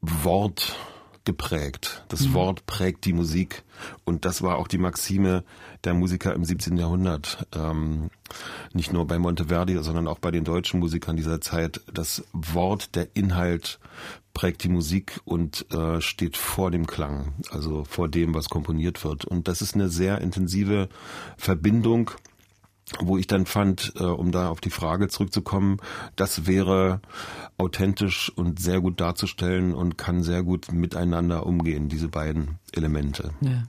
Wort 0.00 0.76
geprägt. 1.24 2.04
Das 2.08 2.22
mhm. 2.22 2.34
Wort 2.34 2.66
prägt 2.66 3.04
die 3.04 3.12
Musik. 3.12 3.62
Und 4.04 4.24
das 4.24 4.42
war 4.42 4.56
auch 4.56 4.66
die 4.66 4.78
Maxime 4.78 5.44
der 5.84 5.94
Musiker 5.94 6.34
im 6.34 6.44
17. 6.44 6.76
Jahrhundert. 6.76 7.46
Ähm, 7.54 8.10
nicht 8.72 8.92
nur 8.92 9.06
bei 9.06 9.20
Monteverdi, 9.20 9.78
sondern 9.84 10.08
auch 10.08 10.18
bei 10.18 10.32
den 10.32 10.42
deutschen 10.42 10.80
Musikern 10.80 11.14
dieser 11.14 11.40
Zeit. 11.40 11.80
Das 11.94 12.24
Wort, 12.32 12.96
der 12.96 13.14
Inhalt 13.14 13.78
prägt 14.40 14.64
die 14.64 14.70
Musik 14.70 15.20
und 15.26 15.70
äh, 15.70 16.00
steht 16.00 16.38
vor 16.38 16.70
dem 16.70 16.86
Klang, 16.86 17.34
also 17.50 17.84
vor 17.84 18.08
dem, 18.08 18.32
was 18.32 18.48
komponiert 18.48 19.04
wird. 19.04 19.26
Und 19.26 19.48
das 19.48 19.60
ist 19.60 19.74
eine 19.74 19.90
sehr 19.90 20.22
intensive 20.22 20.88
Verbindung 21.36 22.12
wo 22.98 23.16
ich 23.18 23.28
dann 23.28 23.46
fand, 23.46 23.92
äh, 24.00 24.02
um 24.02 24.32
da 24.32 24.48
auf 24.48 24.60
die 24.60 24.70
Frage 24.70 25.06
zurückzukommen, 25.06 25.76
das 26.16 26.48
wäre 26.48 27.00
authentisch 27.56 28.32
und 28.34 28.58
sehr 28.60 28.80
gut 28.80 29.00
darzustellen 29.00 29.74
und 29.74 29.96
kann 29.96 30.24
sehr 30.24 30.42
gut 30.42 30.72
miteinander 30.72 31.46
umgehen, 31.46 31.88
diese 31.88 32.08
beiden 32.08 32.58
Elemente. 32.72 33.32
Ja 33.42 33.62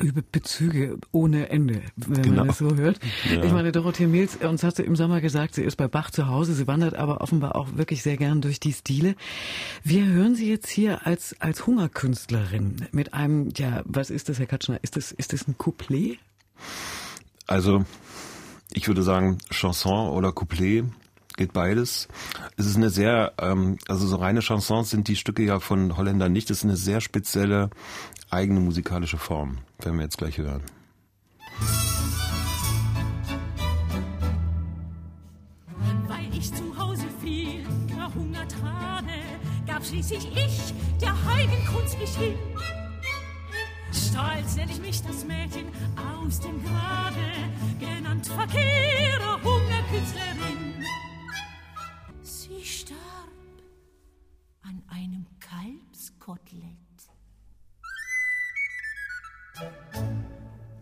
über 0.00 0.22
Bezüge 0.22 0.98
ohne 1.12 1.50
Ende, 1.50 1.82
wenn 1.96 2.22
genau. 2.22 2.36
man 2.36 2.46
das 2.48 2.58
so 2.58 2.76
hört. 2.76 2.98
Ja. 3.30 3.44
Ich 3.44 3.52
meine, 3.52 3.72
Dorothee 3.72 4.06
Mills, 4.06 4.36
uns 4.36 4.62
hat 4.62 4.76
sie 4.76 4.82
im 4.82 4.96
Sommer 4.96 5.20
gesagt, 5.20 5.54
sie 5.54 5.62
ist 5.62 5.76
bei 5.76 5.88
Bach 5.88 6.10
zu 6.10 6.28
Hause, 6.28 6.54
sie 6.54 6.66
wandert 6.66 6.94
aber 6.94 7.20
offenbar 7.20 7.56
auch 7.56 7.76
wirklich 7.76 8.02
sehr 8.02 8.16
gern 8.16 8.40
durch 8.40 8.60
die 8.60 8.72
Stile. 8.72 9.14
Wir 9.84 10.06
hören 10.06 10.34
sie 10.34 10.48
jetzt 10.48 10.68
hier 10.68 11.06
als, 11.06 11.36
als 11.40 11.66
Hungerkünstlerin 11.66 12.86
mit 12.92 13.14
einem, 13.14 13.50
ja, 13.56 13.82
was 13.84 14.10
ist 14.10 14.28
das, 14.28 14.38
Herr 14.38 14.46
Katschner? 14.46 14.78
Ist 14.82 14.96
das, 14.96 15.12
ist 15.12 15.32
das 15.32 15.46
ein 15.48 15.56
Couplet? 15.58 16.18
Also, 17.46 17.84
ich 18.72 18.86
würde 18.88 19.02
sagen, 19.02 19.38
Chanson 19.50 20.10
oder 20.10 20.32
Couplet 20.32 20.84
geht 21.38 21.54
beides. 21.54 22.08
Es 22.58 22.66
ist 22.66 22.76
eine 22.76 22.90
sehr, 22.90 23.32
ähm, 23.38 23.78
also 23.88 24.06
so 24.06 24.16
reine 24.16 24.40
Chansons 24.40 24.90
sind 24.90 25.08
die 25.08 25.16
Stücke 25.16 25.42
ja 25.42 25.60
von 25.60 25.96
Holländer 25.96 26.28
nicht. 26.28 26.50
Das 26.50 26.58
ist 26.58 26.64
eine 26.64 26.76
sehr 26.76 27.00
spezielle 27.00 27.70
eigene 28.28 28.60
musikalische 28.60 29.16
Form, 29.16 29.58
werden 29.78 29.96
wir 29.96 30.04
jetzt 30.04 30.18
gleich 30.18 30.36
hören. 30.36 30.62
Weil 36.06 36.34
ich 36.36 36.52
zu 36.52 36.76
Hause 36.76 37.06
viel 37.22 37.62
gehungert 37.86 38.54
habe, 38.62 39.06
gab 39.66 39.84
schließlich 39.84 40.28
ich 40.36 40.74
der 41.00 41.14
heiligen 41.24 41.64
Kunst 41.72 41.98
mich 41.98 42.14
hin. 42.16 42.34
Stolz 43.92 44.56
nenn 44.56 44.68
ich 44.68 44.80
mich 44.80 45.02
das 45.02 45.24
Mädchen 45.24 45.66
aus 45.96 46.40
dem 46.40 46.62
Grabe, 46.62 47.16
genannt 47.78 48.26
verkehre 48.26 49.42
Hungerkünstlerin. 49.42 50.67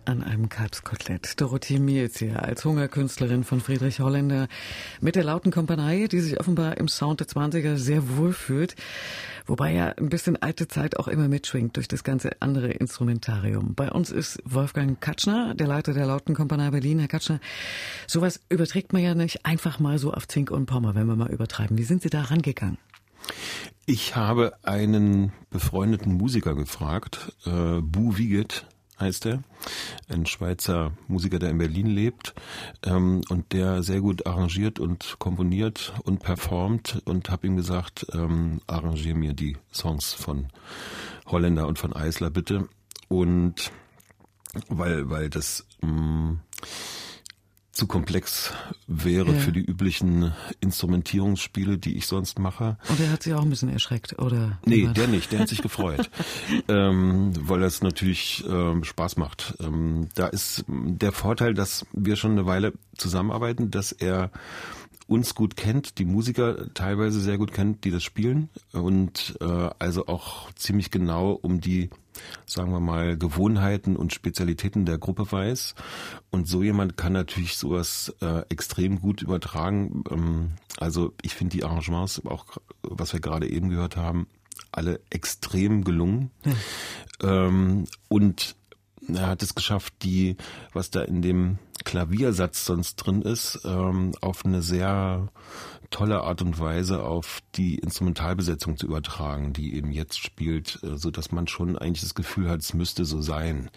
An 0.04 0.22
einem 0.22 0.48
Kalbskotelett. 0.48 1.40
Dorothee 1.40 1.80
Mielz 1.80 2.18
hier 2.18 2.42
als 2.42 2.64
Hungerkünstlerin 2.64 3.42
von 3.42 3.60
Friedrich 3.60 3.98
Holländer 3.98 4.46
mit 5.00 5.16
der 5.16 5.24
lauten 5.24 5.50
Kompanie, 5.50 6.06
die 6.06 6.20
sich 6.20 6.38
offenbar 6.38 6.76
im 6.76 6.86
Sound 6.86 7.18
der 7.18 7.26
20er 7.26 7.76
sehr 7.76 8.16
wohl 8.16 8.32
fühlt. 8.32 8.76
Wobei 9.46 9.72
ja 9.72 9.88
ein 9.88 10.08
bisschen 10.08 10.36
alte 10.36 10.68
Zeit 10.68 10.96
auch 10.96 11.08
immer 11.08 11.26
mitschwingt 11.26 11.76
durch 11.76 11.88
das 11.88 12.04
ganze 12.04 12.30
andere 12.40 12.70
Instrumentarium. 12.70 13.74
Bei 13.74 13.90
uns 13.90 14.10
ist 14.10 14.38
Wolfgang 14.44 15.00
Katschner, 15.00 15.54
der 15.54 15.66
Leiter 15.66 15.92
der 15.92 16.06
Lauten 16.06 16.34
Kompanie 16.34 16.70
Berlin. 16.70 17.00
Herr 17.00 17.08
Katschner, 17.08 17.40
sowas 18.06 18.40
überträgt 18.48 18.92
man 18.92 19.02
ja 19.02 19.14
nicht 19.14 19.44
einfach 19.44 19.80
mal 19.80 19.98
so 19.98 20.12
auf 20.12 20.28
Zink 20.28 20.52
und 20.52 20.66
Pommer, 20.66 20.94
wenn 20.94 21.06
wir 21.06 21.16
mal 21.16 21.32
übertreiben. 21.32 21.78
Wie 21.78 21.84
sind 21.84 22.02
Sie 22.02 22.10
da 22.10 22.22
rangegangen? 22.22 22.78
Ich 23.88 24.16
habe 24.16 24.58
einen 24.64 25.32
befreundeten 25.48 26.12
Musiker 26.14 26.56
gefragt, 26.56 27.32
äh, 27.46 27.80
Bu 27.80 28.16
Wiegert 28.16 28.66
heißt 28.98 29.26
er, 29.26 29.44
ein 30.08 30.26
Schweizer 30.26 30.90
Musiker, 31.06 31.38
der 31.38 31.50
in 31.50 31.58
Berlin 31.58 31.86
lebt 31.86 32.34
ähm, 32.82 33.20
und 33.28 33.52
der 33.52 33.84
sehr 33.84 34.00
gut 34.00 34.26
arrangiert 34.26 34.80
und 34.80 35.20
komponiert 35.20 35.94
und 36.02 36.18
performt 36.18 37.00
und 37.04 37.30
habe 37.30 37.46
ihm 37.46 37.56
gesagt, 37.56 38.06
ähm, 38.12 38.60
arrangier 38.66 39.14
mir 39.14 39.34
die 39.34 39.56
Songs 39.72 40.12
von 40.12 40.48
Holländer 41.26 41.68
und 41.68 41.78
von 41.78 41.92
Eisler 41.92 42.30
bitte. 42.30 42.68
Und 43.06 43.70
weil 44.68 45.08
weil 45.10 45.30
das 45.30 45.64
mh, 45.82 45.90
mm, 45.92 46.40
zu 47.76 47.86
komplex 47.86 48.52
wäre 48.86 49.32
ja. 49.32 49.38
für 49.38 49.52
die 49.52 49.60
üblichen 49.60 50.32
Instrumentierungsspiele, 50.60 51.76
die 51.76 51.96
ich 51.96 52.06
sonst 52.06 52.38
mache. 52.38 52.78
Und 52.88 52.98
er 53.00 53.12
hat 53.12 53.22
sich 53.22 53.34
auch 53.34 53.42
ein 53.42 53.50
bisschen 53.50 53.68
erschreckt, 53.68 54.18
oder? 54.18 54.58
Nee, 54.64 54.88
der 54.88 55.08
nicht, 55.08 55.30
der 55.30 55.40
hat 55.40 55.48
sich 55.48 55.60
gefreut, 55.60 56.10
ähm, 56.68 57.32
weil 57.38 57.60
das 57.60 57.82
natürlich 57.82 58.44
ähm, 58.48 58.82
Spaß 58.82 59.18
macht. 59.18 59.54
Ähm, 59.60 60.08
da 60.14 60.26
ist 60.28 60.64
der 60.68 61.12
Vorteil, 61.12 61.52
dass 61.52 61.84
wir 61.92 62.16
schon 62.16 62.32
eine 62.32 62.46
Weile 62.46 62.72
zusammenarbeiten, 62.96 63.70
dass 63.70 63.92
er 63.92 64.30
uns 65.06 65.34
gut 65.34 65.56
kennt, 65.56 65.98
die 65.98 66.04
Musiker 66.04 66.72
teilweise 66.74 67.20
sehr 67.20 67.38
gut 67.38 67.52
kennt, 67.52 67.84
die 67.84 67.90
das 67.90 68.02
spielen 68.02 68.48
und 68.72 69.36
äh, 69.40 69.70
also 69.78 70.06
auch 70.06 70.52
ziemlich 70.54 70.90
genau 70.90 71.32
um 71.32 71.60
die 71.60 71.90
sagen 72.46 72.72
wir 72.72 72.80
mal, 72.80 73.16
Gewohnheiten 73.16 73.96
und 73.96 74.12
Spezialitäten 74.12 74.86
der 74.86 74.98
Gruppe 74.98 75.30
weiß. 75.30 75.74
Und 76.30 76.48
so 76.48 76.62
jemand 76.62 76.96
kann 76.96 77.12
natürlich 77.12 77.56
sowas 77.56 78.14
äh, 78.20 78.42
extrem 78.48 79.00
gut 79.00 79.22
übertragen. 79.22 80.04
Ähm, 80.10 80.52
also 80.78 81.12
ich 81.22 81.34
finde 81.34 81.56
die 81.56 81.64
Arrangements, 81.64 82.24
auch 82.24 82.46
was 82.82 83.12
wir 83.12 83.20
gerade 83.20 83.48
eben 83.48 83.68
gehört 83.70 83.96
haben, 83.96 84.26
alle 84.72 85.00
extrem 85.10 85.84
gelungen. 85.84 86.30
Hm. 86.42 86.54
Ähm, 87.22 87.84
und 88.08 88.56
er 89.14 89.28
hat 89.28 89.42
es 89.42 89.54
geschafft, 89.54 89.94
die, 90.02 90.36
was 90.72 90.90
da 90.90 91.02
in 91.02 91.22
dem 91.22 91.58
Klaviersatz 91.84 92.64
sonst 92.64 92.96
drin 92.96 93.22
ist, 93.22 93.60
ähm, 93.64 94.12
auf 94.20 94.44
eine 94.44 94.62
sehr 94.62 95.28
tolle 95.90 96.22
Art 96.22 96.42
und 96.42 96.58
Weise 96.58 97.02
auf 97.02 97.40
die 97.54 97.76
Instrumentalbesetzung 97.76 98.76
zu 98.76 98.86
übertragen, 98.86 99.52
die 99.52 99.74
eben 99.74 99.92
jetzt 99.92 100.18
spielt, 100.18 100.80
äh, 100.82 100.96
so 100.96 101.10
dass 101.10 101.32
man 101.32 101.46
schon 101.46 101.76
eigentlich 101.78 102.02
das 102.02 102.14
Gefühl 102.14 102.48
hat, 102.48 102.60
es 102.60 102.74
müsste 102.74 103.04
so 103.04 103.20
sein. 103.20 103.70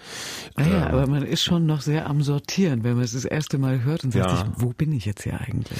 Ah 0.55 0.63
ja, 0.63 0.87
ähm, 0.87 0.93
aber 0.93 1.07
man 1.07 1.23
ist 1.23 1.43
schon 1.43 1.65
noch 1.65 1.81
sehr 1.81 2.07
am 2.07 2.21
Sortieren, 2.21 2.83
wenn 2.83 2.95
man 2.95 3.03
es 3.03 3.13
das 3.13 3.25
erste 3.25 3.57
Mal 3.57 3.83
hört 3.83 4.03
und 4.03 4.11
sagt 4.11 4.25
ja. 4.25 4.37
sich, 4.37 4.45
wo 4.57 4.69
bin 4.69 4.91
ich 4.91 5.05
jetzt 5.05 5.23
hier 5.23 5.39
eigentlich? 5.39 5.79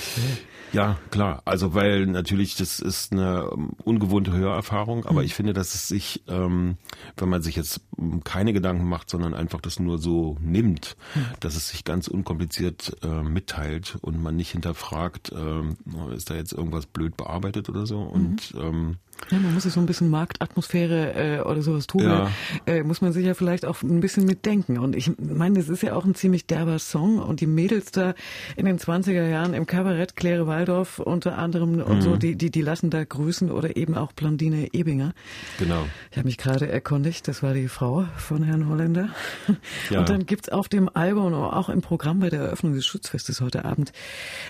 Ja, 0.72 0.98
klar. 1.10 1.42
Also 1.46 1.74
weil 1.74 2.06
natürlich 2.06 2.56
das 2.56 2.80
ist 2.80 3.12
eine 3.12 3.50
um, 3.50 3.70
ungewohnte 3.84 4.32
Hörerfahrung, 4.32 5.06
aber 5.06 5.22
mhm. 5.22 5.26
ich 5.26 5.34
finde, 5.34 5.54
dass 5.54 5.74
es 5.74 5.88
sich, 5.88 6.24
ähm, 6.28 6.78
wenn 7.18 7.30
man 7.30 7.42
sich 7.42 7.56
jetzt 7.56 7.82
keine 8.24 8.54
Gedanken 8.54 8.88
macht, 8.88 9.10
sondern 9.10 9.34
einfach 9.34 9.62
das 9.62 9.80
nur 9.80 9.98
so 9.98 10.38
nimmt, 10.42 10.96
mhm. 11.16 11.26
dass 11.40 11.56
es 11.56 11.70
sich 11.70 11.84
ganz 11.84 12.08
unkompliziert 12.08 12.98
äh, 13.04 13.24
mitteilt 13.24 13.98
und 14.02 14.22
man 14.22 14.36
nicht 14.36 14.52
hinterfragt, 14.52 15.32
äh, 15.32 16.16
ist 16.20 16.30
da 16.30 16.36
jetzt 16.36 16.54
irgendwas 16.54 16.86
blöd 16.86 17.18
bearbeitet 17.18 17.70
oder 17.70 17.86
so. 17.86 18.02
Und 18.02 18.54
mhm. 18.54 18.62
ähm, 18.62 18.98
ja, 19.32 19.38
man 19.38 19.54
muss 19.54 19.64
sich 19.64 19.74
so 19.74 19.80
ein 19.80 19.86
bisschen 19.86 20.10
Marktatmosphäre 20.10 21.14
äh, 21.14 21.42
oder 21.42 21.62
sowas 21.62 21.88
tun. 21.88 22.04
Ja. 22.04 22.32
Äh, 22.66 22.84
muss 22.84 23.02
man 23.02 23.14
sich 23.14 23.26
ja 23.26 23.34
vielleicht 23.34 23.66
auch 23.66 23.82
ein 23.84 24.00
bisschen 24.00 24.26
mitdenken. 24.26 24.80
Und 24.80 24.96
ich 24.96 25.12
meine, 25.18 25.60
es 25.60 25.70
ist 25.70 25.84
ja 25.84 25.94
auch 25.94 26.06
ein 26.06 26.16
ziemlich 26.16 26.48
derber 26.48 26.80
Song. 26.80 27.20
Und 27.20 27.40
die 27.40 27.48
Mädels 27.48 27.92
da 27.92 28.16
in 28.56 28.66
den 28.66 28.80
20er 28.80 29.28
Jahren 29.28 29.54
im 29.54 29.68
Kabarett, 29.68 30.16
Claire 30.16 30.48
Waldorf 30.48 31.00
unter 31.00 31.38
anderem 31.38 31.74
mhm. 31.74 31.82
und 31.84 32.02
so, 32.02 32.16
die, 32.16 32.36
die, 32.36 32.50
die 32.50 32.62
lassen 32.62 32.90
da 32.90 33.04
grüßen 33.04 33.52
oder 33.52 33.78
eben 33.78 33.96
auch 33.96 34.14
Blondine 34.14 34.74
Ebinger. 34.74 35.14
Genau. 35.60 35.86
Ich 36.12 36.18
habe 36.18 36.28
mich 36.28 36.38
gerade 36.38 36.68
erkundigt, 36.68 37.28
das 37.28 37.44
war 37.44 37.54
die 37.54 37.68
Frau 37.68 38.06
von 38.18 38.44
Herrn 38.44 38.68
Holländer. 38.68 39.10
Ja. 39.90 40.00
Und 40.00 40.10
dann 40.10 40.26
gibt's 40.26 40.50
auf 40.50 40.68
dem 40.68 40.90
Album, 40.94 41.34
auch 41.34 41.70
im 41.70 41.82
Programm 41.82 42.20
bei 42.20 42.30
der 42.30 42.42
Eröffnung 42.42 42.74
des 42.74 42.86
Schutzfestes 42.86 43.42
heute 43.42 43.66
Abend, 43.66 43.92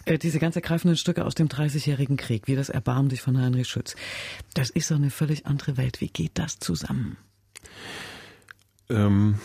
äh, 0.06 0.18
diese 0.18 0.40
ganz 0.40 0.56
ergreifenden 0.56 0.98
Stücke 0.98 1.26
aus 1.26 1.36
dem 1.36 1.48
Dreißigjährigen 1.48 2.18
Krieg, 2.18 2.48
wie 2.48 2.56
das 2.56 2.70
Erbarmen 2.70 3.10
dich 3.10 3.22
von 3.22 3.40
Heinrich 3.40 3.68
Schütz. 3.68 3.96
Das 4.60 4.70
ist 4.70 4.90
so 4.90 4.96
eine 4.96 5.10
völlig 5.10 5.46
andere 5.46 5.78
Welt. 5.78 6.02
Wie 6.02 6.10
geht 6.10 6.32
das 6.34 6.60
zusammen? 6.60 7.16
Ähm, 8.90 9.40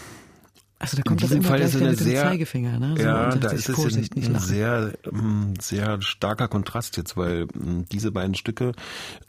also 0.80 0.96
da 0.96 1.04
kommt 1.04 1.22
in 1.22 1.28
diesem 1.28 1.42
das 1.42 1.46
immer 1.46 1.56
Fall 1.56 1.60
ist 1.60 1.76
eine 1.76 1.94
sehr, 1.94 2.22
Zeigefinger, 2.24 2.80
ne? 2.80 2.94
So, 2.96 3.02
ja, 3.04 3.36
da 3.36 3.50
ist 3.50 3.68
es 3.68 3.96
ein, 3.96 4.34
ein 4.34 4.40
sehr, 4.40 4.92
ähm, 5.04 5.54
sehr 5.60 6.02
starker 6.02 6.48
Kontrast 6.48 6.96
jetzt, 6.96 7.16
weil 7.16 7.46
ähm, 7.54 7.86
diese 7.92 8.10
beiden 8.10 8.34
Stücke, 8.34 8.72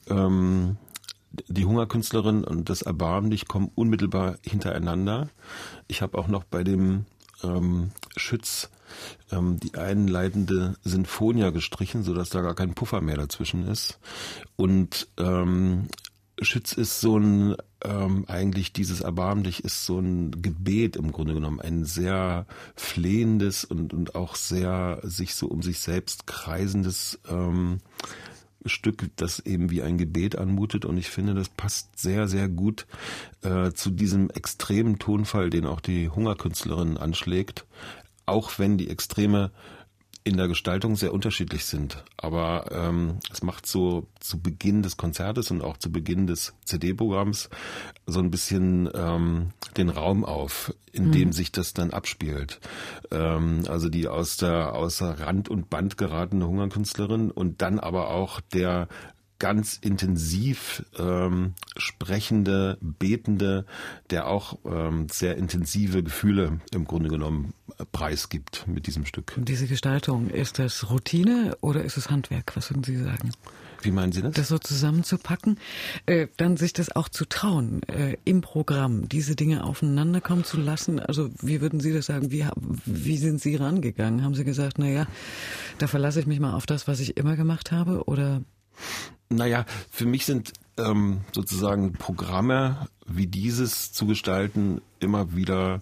ähm, 0.09 0.77
die 1.47 1.65
Hungerkünstlerin 1.65 2.43
und 2.43 2.71
das 2.71 2.81
Erbarmen 2.81 3.29
dich 3.29 3.47
kommen 3.47 3.69
unmittelbar 3.75 4.39
hintereinander. 4.41 5.29
Ich 5.87 6.01
habe 6.01 6.17
auch 6.17 6.27
noch 6.27 6.45
bei 6.45 6.63
dem 6.63 7.05
ähm, 7.43 7.91
Schütz 8.17 8.71
ähm, 9.31 9.59
die 9.59 9.75
einleitende 9.75 10.75
Sinfonia 10.83 11.49
gestrichen, 11.49 12.03
sodass 12.03 12.29
da 12.29 12.41
gar 12.41 12.55
kein 12.55 12.73
Puffer 12.73 13.01
mehr 13.01 13.17
dazwischen 13.17 13.67
ist. 13.67 13.99
Und 14.55 15.07
ähm, 15.17 15.87
Schütz 16.41 16.73
ist 16.73 16.99
so 16.99 17.17
ein, 17.17 17.55
ähm, 17.83 18.25
eigentlich 18.27 18.73
dieses 18.73 19.01
Erbarmlich 19.01 19.63
ist 19.63 19.85
so 19.85 19.99
ein 19.99 20.41
Gebet 20.41 20.95
im 20.97 21.11
Grunde 21.11 21.33
genommen, 21.33 21.61
ein 21.61 21.85
sehr 21.85 22.45
flehendes 22.75 23.63
und, 23.63 23.93
und 23.93 24.15
auch 24.15 24.35
sehr 24.35 24.99
sich 25.03 25.35
so 25.35 25.47
um 25.47 25.61
sich 25.61 25.79
selbst 25.79 26.27
kreisendes 26.27 27.19
ähm, 27.29 27.79
Stück, 28.65 29.09
das 29.15 29.39
eben 29.39 29.69
wie 29.69 29.83
ein 29.83 29.97
Gebet 29.97 30.37
anmutet. 30.37 30.85
Und 30.85 30.97
ich 30.97 31.09
finde, 31.09 31.35
das 31.35 31.49
passt 31.49 31.97
sehr, 31.97 32.27
sehr 32.27 32.49
gut 32.49 32.87
äh, 33.43 33.71
zu 33.71 33.91
diesem 33.91 34.29
extremen 34.29 34.99
Tonfall, 34.99 35.49
den 35.49 35.65
auch 35.65 35.79
die 35.79 36.09
Hungerkünstlerin 36.09 36.97
anschlägt 36.97 37.65
auch 38.25 38.57
wenn 38.57 38.77
die 38.77 38.89
Extreme 38.89 39.51
in 40.25 40.37
der 40.37 40.47
Gestaltung 40.47 40.95
sehr 40.95 41.13
unterschiedlich 41.13 41.65
sind. 41.65 42.03
Aber 42.17 42.65
ähm, 42.71 43.19
es 43.31 43.43
macht 43.43 43.67
so 43.67 44.07
zu 44.19 44.41
Beginn 44.41 44.81
des 44.81 44.97
Konzertes 44.97 45.51
und 45.51 45.61
auch 45.61 45.77
zu 45.77 45.91
Beginn 45.91 46.25
des 46.25 46.55
CD-Programms 46.65 47.51
so 48.07 48.19
ein 48.19 48.31
bisschen 48.31 48.89
ähm, 48.95 49.51
den 49.77 49.89
Raum 49.89 50.25
auf, 50.25 50.73
in 50.91 51.09
mhm. 51.09 51.11
dem 51.11 51.31
sich 51.31 51.51
das 51.51 51.75
dann 51.75 51.91
abspielt. 51.91 52.59
Ähm, 53.11 53.65
also 53.67 53.87
die 53.87 54.07
aus 54.07 54.37
der 54.37 54.73
außer 54.73 55.19
Rand 55.19 55.47
und 55.47 55.69
Band 55.69 55.95
geratene 55.95 56.47
Hungerkünstlerin 56.47 57.29
und 57.29 57.61
dann 57.61 57.79
aber 57.79 58.09
auch 58.09 58.41
der 58.41 58.87
ganz 59.45 59.77
intensiv 59.79 60.83
ähm, 60.97 61.53
sprechende, 61.77 62.79
betende, 62.81 63.67
der 64.09 64.27
auch 64.27 64.57
ähm, 64.65 65.05
sehr 65.11 65.37
intensive 65.37 66.01
Gefühle 66.01 66.61
im 66.73 66.85
Grunde 66.85 67.09
genommen 67.09 67.53
äh, 67.77 67.85
preisgibt 67.85 68.65
mit 68.67 68.87
diesem 68.87 69.05
Stück. 69.05 69.33
Und 69.37 69.47
diese 69.47 69.67
Gestaltung, 69.67 70.31
ist 70.31 70.57
das 70.57 70.89
Routine 70.89 71.55
oder 71.61 71.83
ist 71.83 71.95
es 71.95 72.09
Handwerk? 72.09 72.55
Was 72.55 72.71
würden 72.71 72.83
Sie 72.83 72.97
sagen? 72.97 73.33
Wie 73.83 73.91
meinen 73.91 74.13
Sie 74.13 74.23
das? 74.23 74.33
Das 74.33 74.47
so 74.47 74.57
zusammenzupacken, 74.57 75.59
äh, 76.07 76.25
dann 76.37 76.57
sich 76.57 76.73
das 76.73 76.95
auch 76.95 77.07
zu 77.07 77.25
trauen, 77.25 77.83
äh, 77.83 78.17
im 78.25 78.41
Programm 78.41 79.07
diese 79.07 79.35
Dinge 79.35 79.63
aufeinander 79.63 80.21
kommen 80.21 80.43
zu 80.43 80.57
lassen. 80.59 80.99
Also 80.99 81.29
wie 81.39 81.61
würden 81.61 81.79
Sie 81.79 81.93
das 81.93 82.07
sagen? 82.07 82.31
Wie, 82.31 82.47
wie 82.85 83.17
sind 83.17 83.41
Sie 83.41 83.57
rangegangen? 83.57 84.23
Haben 84.23 84.33
Sie 84.33 84.43
gesagt, 84.43 84.79
na 84.79 84.89
ja, 84.89 85.05
da 85.77 85.85
verlasse 85.85 86.19
ich 86.19 86.25
mich 86.25 86.39
mal 86.39 86.55
auf 86.55 86.65
das, 86.65 86.87
was 86.87 86.99
ich 86.99 87.15
immer 87.15 87.35
gemacht 87.35 87.71
habe? 87.71 88.05
Oder 88.05 88.41
naja, 89.29 89.65
für 89.91 90.05
mich 90.05 90.25
sind 90.25 90.53
ähm, 90.77 91.21
sozusagen 91.31 91.93
Programme 91.93 92.87
wie 93.07 93.27
dieses 93.27 93.91
zu 93.91 94.07
gestalten 94.07 94.81
immer 94.99 95.35
wieder 95.35 95.81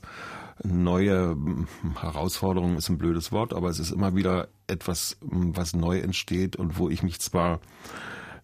neue 0.64 1.32
hm, 1.32 1.68
Herausforderungen 2.00 2.78
ist 2.78 2.90
ein 2.90 2.98
blödes 2.98 3.32
Wort, 3.32 3.54
aber 3.54 3.70
es 3.70 3.80
ist 3.80 3.92
immer 3.92 4.16
wieder 4.16 4.50
etwas, 4.68 5.18
hm, 5.28 5.56
was 5.56 5.74
neu 5.74 6.00
entsteht 6.00 6.56
und 6.56 6.78
wo 6.78 6.90
ich 6.90 7.04
mich 7.04 7.20
zwar 7.20 7.60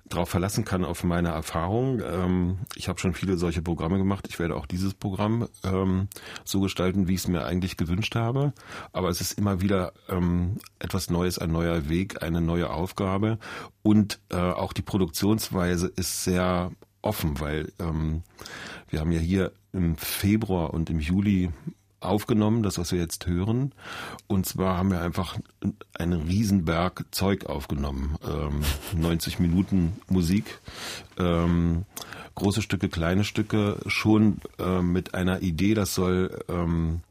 darauf 0.09 0.29
verlassen 0.29 0.65
kann, 0.65 0.83
auf 0.83 1.03
meine 1.03 1.29
Erfahrung. 1.29 2.01
Ähm, 2.01 2.57
ich 2.75 2.89
habe 2.89 2.99
schon 2.99 3.13
viele 3.13 3.37
solche 3.37 3.61
Programme 3.61 3.97
gemacht. 3.97 4.27
Ich 4.27 4.39
werde 4.39 4.55
auch 4.55 4.65
dieses 4.65 4.93
Programm 4.93 5.47
ähm, 5.63 6.07
so 6.43 6.59
gestalten, 6.59 7.07
wie 7.07 7.13
ich 7.13 7.21
es 7.21 7.27
mir 7.27 7.45
eigentlich 7.45 7.77
gewünscht 7.77 8.15
habe. 8.15 8.53
Aber 8.91 9.09
es 9.09 9.21
ist 9.21 9.33
immer 9.33 9.61
wieder 9.61 9.93
ähm, 10.09 10.57
etwas 10.79 11.09
Neues, 11.09 11.37
ein 11.37 11.51
neuer 11.51 11.89
Weg, 11.89 12.23
eine 12.23 12.41
neue 12.41 12.71
Aufgabe. 12.71 13.37
Und 13.83 14.19
äh, 14.29 14.37
auch 14.37 14.73
die 14.73 14.81
Produktionsweise 14.81 15.87
ist 15.87 16.23
sehr 16.23 16.71
offen, 17.01 17.39
weil 17.39 17.71
ähm, 17.79 18.23
wir 18.89 18.99
haben 18.99 19.11
ja 19.11 19.19
hier 19.19 19.51
im 19.71 19.95
Februar 19.95 20.73
und 20.73 20.89
im 20.89 20.99
Juli 20.99 21.51
aufgenommen, 22.01 22.63
das, 22.63 22.77
was 22.77 22.91
wir 22.91 22.99
jetzt 22.99 23.27
hören. 23.27 23.73
Und 24.27 24.45
zwar 24.45 24.77
haben 24.77 24.91
wir 24.91 25.01
einfach 25.01 25.37
einen 25.93 26.21
Riesenberg 26.21 27.05
Zeug 27.11 27.45
aufgenommen. 27.45 28.15
Ähm, 28.27 28.61
90 29.01 29.39
Minuten 29.39 29.93
Musik, 30.07 30.59
ähm, 31.17 31.85
große 32.35 32.61
Stücke, 32.61 32.89
kleine 32.89 33.23
Stücke, 33.23 33.77
schon 33.87 34.39
äh, 34.57 34.81
mit 34.81 35.13
einer 35.13 35.41
Idee, 35.41 35.73
das 35.73 35.93
soll 35.93 36.43
ähm, 36.47 37.01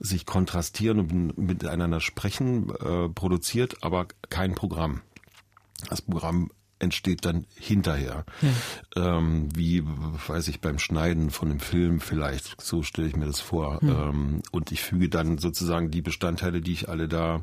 sich 0.00 0.26
kontrastieren 0.26 0.98
und 1.00 1.38
miteinander 1.38 2.00
sprechen, 2.00 2.70
äh, 2.70 3.08
produziert, 3.08 3.82
aber 3.82 4.06
kein 4.28 4.54
Programm. 4.54 5.00
Das 5.88 6.02
Programm 6.02 6.50
entsteht 6.78 7.24
dann 7.24 7.46
hinterher. 7.54 8.24
Ja. 8.42 9.16
Ähm, 9.16 9.48
wie, 9.54 9.82
weiß 9.84 10.48
ich, 10.48 10.60
beim 10.60 10.78
Schneiden 10.78 11.30
von 11.30 11.50
einem 11.50 11.60
Film 11.60 12.00
vielleicht, 12.00 12.60
so 12.60 12.82
stelle 12.82 13.08
ich 13.08 13.16
mir 13.16 13.26
das 13.26 13.40
vor. 13.40 13.78
Ja. 13.82 14.08
Ähm, 14.08 14.42
und 14.50 14.72
ich 14.72 14.82
füge 14.82 15.08
dann 15.08 15.38
sozusagen 15.38 15.90
die 15.90 16.02
Bestandteile, 16.02 16.60
die 16.60 16.72
ich 16.72 16.88
alle 16.88 17.08
da 17.08 17.42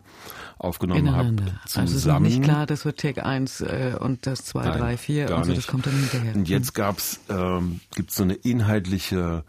aufgenommen 0.57 1.11
habe, 1.11 1.35
zusammen. 1.35 1.59
Also 1.75 1.97
es 1.97 2.05
ist 2.05 2.19
nicht 2.19 2.43
klar, 2.43 2.65
das 2.65 2.85
wird 2.85 2.99
Take 2.99 3.25
1 3.25 3.61
äh, 3.61 3.95
und 3.99 4.27
das 4.27 4.45
2, 4.45 4.63
Nein, 4.63 4.79
3, 4.79 4.97
4 4.97 5.35
und 5.35 5.45
so, 5.45 5.53
das 5.53 5.67
kommt 5.67 5.85
dann 5.85 5.93
hinterher. 5.93 6.35
Und 6.35 6.49
jetzt 6.49 6.73
gab's, 6.73 7.19
ähm, 7.29 7.79
gibt's 7.95 8.15
so 8.15 8.23
eine 8.23 8.33
inhaltliche 8.33 9.43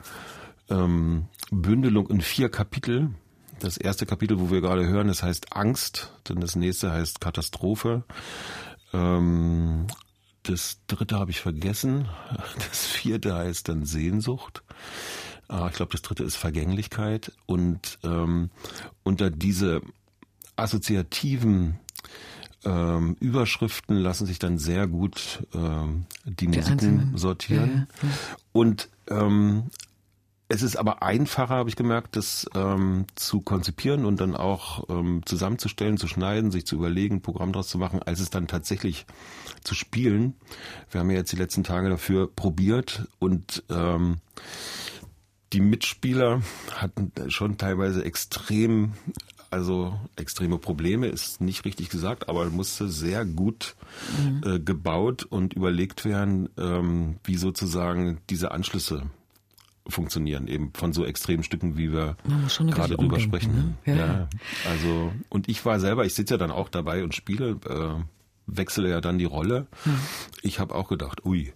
ähm, 0.71 1.27
Bündelung 1.51 2.09
in 2.09 2.21
vier 2.21 2.49
Kapitel. 2.49 3.11
Das 3.59 3.77
erste 3.77 4.07
Kapitel, 4.07 4.41
wo 4.41 4.51
wir 4.51 4.61
gerade 4.61 4.87
hören, 4.87 5.07
das 5.07 5.23
heißt 5.23 5.55
Angst, 5.55 6.13
dann 6.25 6.41
das 6.41 6.57
nächste 6.57 6.91
heißt 6.91 7.21
Katastrophe. 7.21 8.05
Ähm, 8.93 9.87
das 10.43 10.79
dritte 10.87 11.19
habe 11.19 11.31
ich 11.31 11.41
vergessen. 11.41 12.09
Das 12.59 12.87
vierte 12.87 13.35
heißt 13.35 13.69
dann 13.69 13.85
Sehnsucht. 13.85 14.63
Ah, 15.49 15.69
ich 15.69 15.77
glaube, 15.77 15.93
das 15.93 16.03
dritte 16.03 16.25
ist 16.25 16.37
Vergänglichkeit. 16.37 17.33
Und 17.47 17.99
ähm, 18.03 18.51
unter 19.03 19.31
diese 19.31 19.83
assoziativen 20.57 21.79
ähm, 22.65 23.17
Überschriften 23.21 23.97
lassen 23.97 24.27
sich 24.27 24.39
dann 24.39 24.59
sehr 24.59 24.87
gut 24.87 25.47
ähm, 25.55 26.07
die, 26.25 26.47
die 26.47 26.49
Musiken 26.49 26.73
einzelnen. 26.73 27.17
sortieren. 27.17 27.89
Ja, 28.03 28.09
ja. 28.09 28.15
Und 28.53 28.89
ähm, 29.09 29.65
es 30.53 30.61
ist 30.61 30.77
aber 30.77 31.03
einfacher, 31.03 31.55
habe 31.55 31.71
ich 31.71 31.77
gemerkt, 31.77 32.15
das 32.15 32.47
ähm, 32.55 33.07
zu 33.15 33.41
konzipieren 33.41 34.05
und 34.05 34.21
dann 34.21 34.37
auch 34.37 34.85
ähm, 34.91 35.23
zusammenzustellen, 35.25 35.97
zu 35.97 36.09
schneiden, 36.09 36.51
sich 36.51 36.67
zu 36.67 36.77
überlegen, 36.77 37.17
ein 37.17 37.23
Programm 37.23 37.55
draus 37.55 37.69
zu 37.69 37.79
machen, 37.79 38.03
als 38.03 38.21
es 38.21 38.29
dann 38.29 38.49
tatsächlich 38.49 39.07
zu 39.65 39.75
spielen. 39.75 40.35
Wir 40.91 41.01
haben 41.01 41.11
ja 41.11 41.17
jetzt 41.17 41.33
die 41.33 41.37
letzten 41.37 41.65
Tage 41.65 41.89
dafür 41.89 42.31
probiert 42.31 43.09
und 43.19 43.65
ähm, 43.71 44.19
die 45.55 45.63
Mitspieler 45.63 46.43
hatten 46.75 47.13
schon 47.29 47.57
teilweise 47.57 48.05
extrem, 48.05 48.93
also 49.51 49.99
extreme 50.17 50.59
Probleme, 50.59 51.07
ist 51.07 51.41
nicht 51.41 51.65
richtig 51.65 51.89
gesagt, 51.89 52.29
aber 52.29 52.45
musste 52.51 52.91
sehr 52.91 53.25
gut 53.25 53.75
mhm. 54.19 54.43
äh, 54.45 54.61
gebaut 54.61 55.25
und 55.25 55.55
überlegt 55.55 56.05
werden, 56.05 56.51
ähm, 56.59 57.17
wie 57.25 57.37
sozusagen 57.37 58.21
diese 58.29 58.51
Anschlüsse 58.51 59.07
funktionieren, 59.87 60.47
eben 60.47 60.73
von 60.75 60.93
so 60.93 61.05
extremen 61.05 61.43
Stücken, 61.43 61.77
wie 61.77 61.93
wir 61.93 62.17
gerade 62.59 62.97
drüber 62.97 63.21
sprechen. 63.21 63.77
Ne? 63.85 63.95
Ja. 63.95 64.07
ja. 64.07 64.29
also 64.71 65.13
und 65.29 65.49
ich 65.49 65.65
war 65.65 65.81
selber, 65.81 66.05
ich 66.05 66.15
sitze 66.15 66.35
ja 66.35 66.39
dann 66.39 66.51
auch 66.51 66.69
dabei 66.69 67.03
und 67.03 67.15
spiele, 67.15 67.59
äh, 67.69 68.03
wechsle 68.47 68.91
ja 68.91 69.01
dann 69.01 69.19
die 69.19 69.25
Rolle. 69.25 69.67
Ja. 69.85 69.93
Ich 70.43 70.59
habe 70.59 70.75
auch 70.75 70.89
gedacht, 70.89 71.25
ui, 71.25 71.53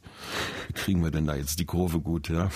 wie 0.68 0.72
kriegen 0.72 1.02
wir 1.02 1.10
denn 1.10 1.26
da 1.26 1.34
jetzt 1.34 1.58
die 1.58 1.64
Kurve 1.64 2.00
gut, 2.00 2.28
ja? 2.28 2.50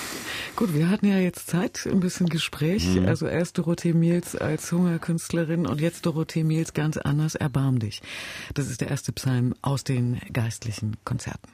Gut, 0.57 0.75
wir 0.75 0.89
hatten 0.89 1.07
ja 1.07 1.19
jetzt 1.19 1.49
Zeit, 1.49 1.87
ein 1.91 2.01
bisschen 2.01 2.29
Gespräch. 2.29 2.87
Mhm. 2.87 3.07
Also 3.07 3.27
erst 3.27 3.59
Dorothee 3.59 3.93
Miels 3.93 4.37
als 4.37 4.71
Hungerkünstlerin 4.73 5.67
und 5.67 5.81
jetzt 5.81 6.07
Dorothee 6.07 6.45
Miels 6.45 6.75
ganz 6.75 6.97
anders, 6.97 7.35
erbarm 7.35 7.79
dich. 7.79 8.03
Das 8.55 8.71
ist 8.71 8.81
der 8.81 8.89
erste 8.89 9.13
Psalm 9.13 9.55
aus 9.63 9.85
den 9.85 10.21
geistlichen 10.33 10.97
Konzerten. 11.05 11.49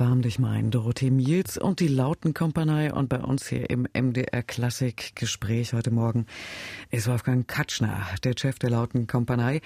Erbarm 0.00 0.22
dich 0.22 0.38
mein, 0.38 0.70
Dorothee 0.70 1.10
Miels 1.10 1.58
und 1.58 1.78
die 1.78 1.86
Lautenkompanie 1.86 2.90
und 2.90 3.10
bei 3.10 3.18
uns 3.18 3.46
hier 3.46 3.68
im 3.68 3.86
MDR 3.92 4.42
Klassik 4.42 5.14
Gespräch 5.14 5.74
heute 5.74 5.90
Morgen 5.90 6.24
ist 6.88 7.06
Wolfgang 7.06 7.46
Katschner, 7.46 8.06
der 8.24 8.32
Chef 8.34 8.58
der 8.58 8.70
Lautenkompanie. 8.70 9.60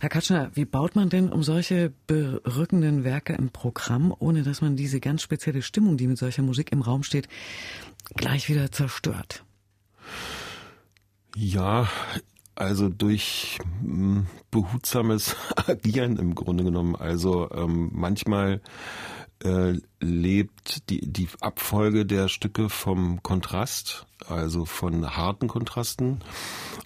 Herr 0.00 0.08
Katschner, 0.08 0.50
wie 0.54 0.64
baut 0.64 0.96
man 0.96 1.10
denn 1.10 1.30
um 1.30 1.42
solche 1.42 1.92
berückenden 2.06 3.04
Werke 3.04 3.34
im 3.34 3.50
Programm, 3.50 4.14
ohne 4.18 4.42
dass 4.42 4.62
man 4.62 4.74
diese 4.74 5.00
ganz 5.00 5.20
spezielle 5.20 5.60
Stimmung, 5.60 5.98
die 5.98 6.06
mit 6.06 6.16
solcher 6.16 6.42
Musik 6.42 6.72
im 6.72 6.80
Raum 6.80 7.02
steht, 7.02 7.28
gleich 8.16 8.48
wieder 8.48 8.72
zerstört? 8.72 9.44
Ja, 11.36 11.90
also 12.54 12.88
durch 12.88 13.58
hm, 13.82 14.28
behutsames 14.50 15.36
Agieren 15.66 16.16
im 16.16 16.34
Grunde 16.34 16.64
genommen. 16.64 16.96
Also 16.96 17.50
ähm, 17.50 17.90
manchmal 17.92 18.62
äh, 19.42 19.74
lebt 20.00 20.88
die, 20.90 21.00
die 21.00 21.28
Abfolge 21.40 22.06
der 22.06 22.28
Stücke 22.28 22.68
vom 22.68 23.22
Kontrast, 23.22 24.06
also 24.26 24.64
von 24.64 25.16
harten 25.16 25.48
Kontrasten. 25.48 26.20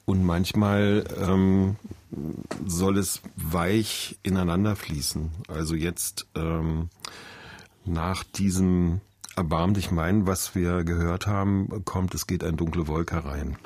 Und 0.04 0.24
manchmal 0.24 1.04
ähm, 1.20 1.76
soll 2.66 2.98
es 2.98 3.22
weich 3.37 4.18
ineinander 4.22 4.76
fließen. 4.76 5.30
Also 5.48 5.74
jetzt 5.74 6.26
ähm, 6.34 6.88
nach 7.84 8.24
diesem 8.24 9.00
Erbarm 9.37 9.74
dich 9.74 9.90
mein, 9.90 10.26
was 10.26 10.54
wir 10.54 10.84
gehört 10.84 11.26
haben, 11.26 11.84
kommt, 11.84 12.14
es 12.14 12.26
geht 12.26 12.42
ein 12.42 12.56
dunkle 12.56 12.88
Wolke 12.88 13.16
herein. 13.16 13.56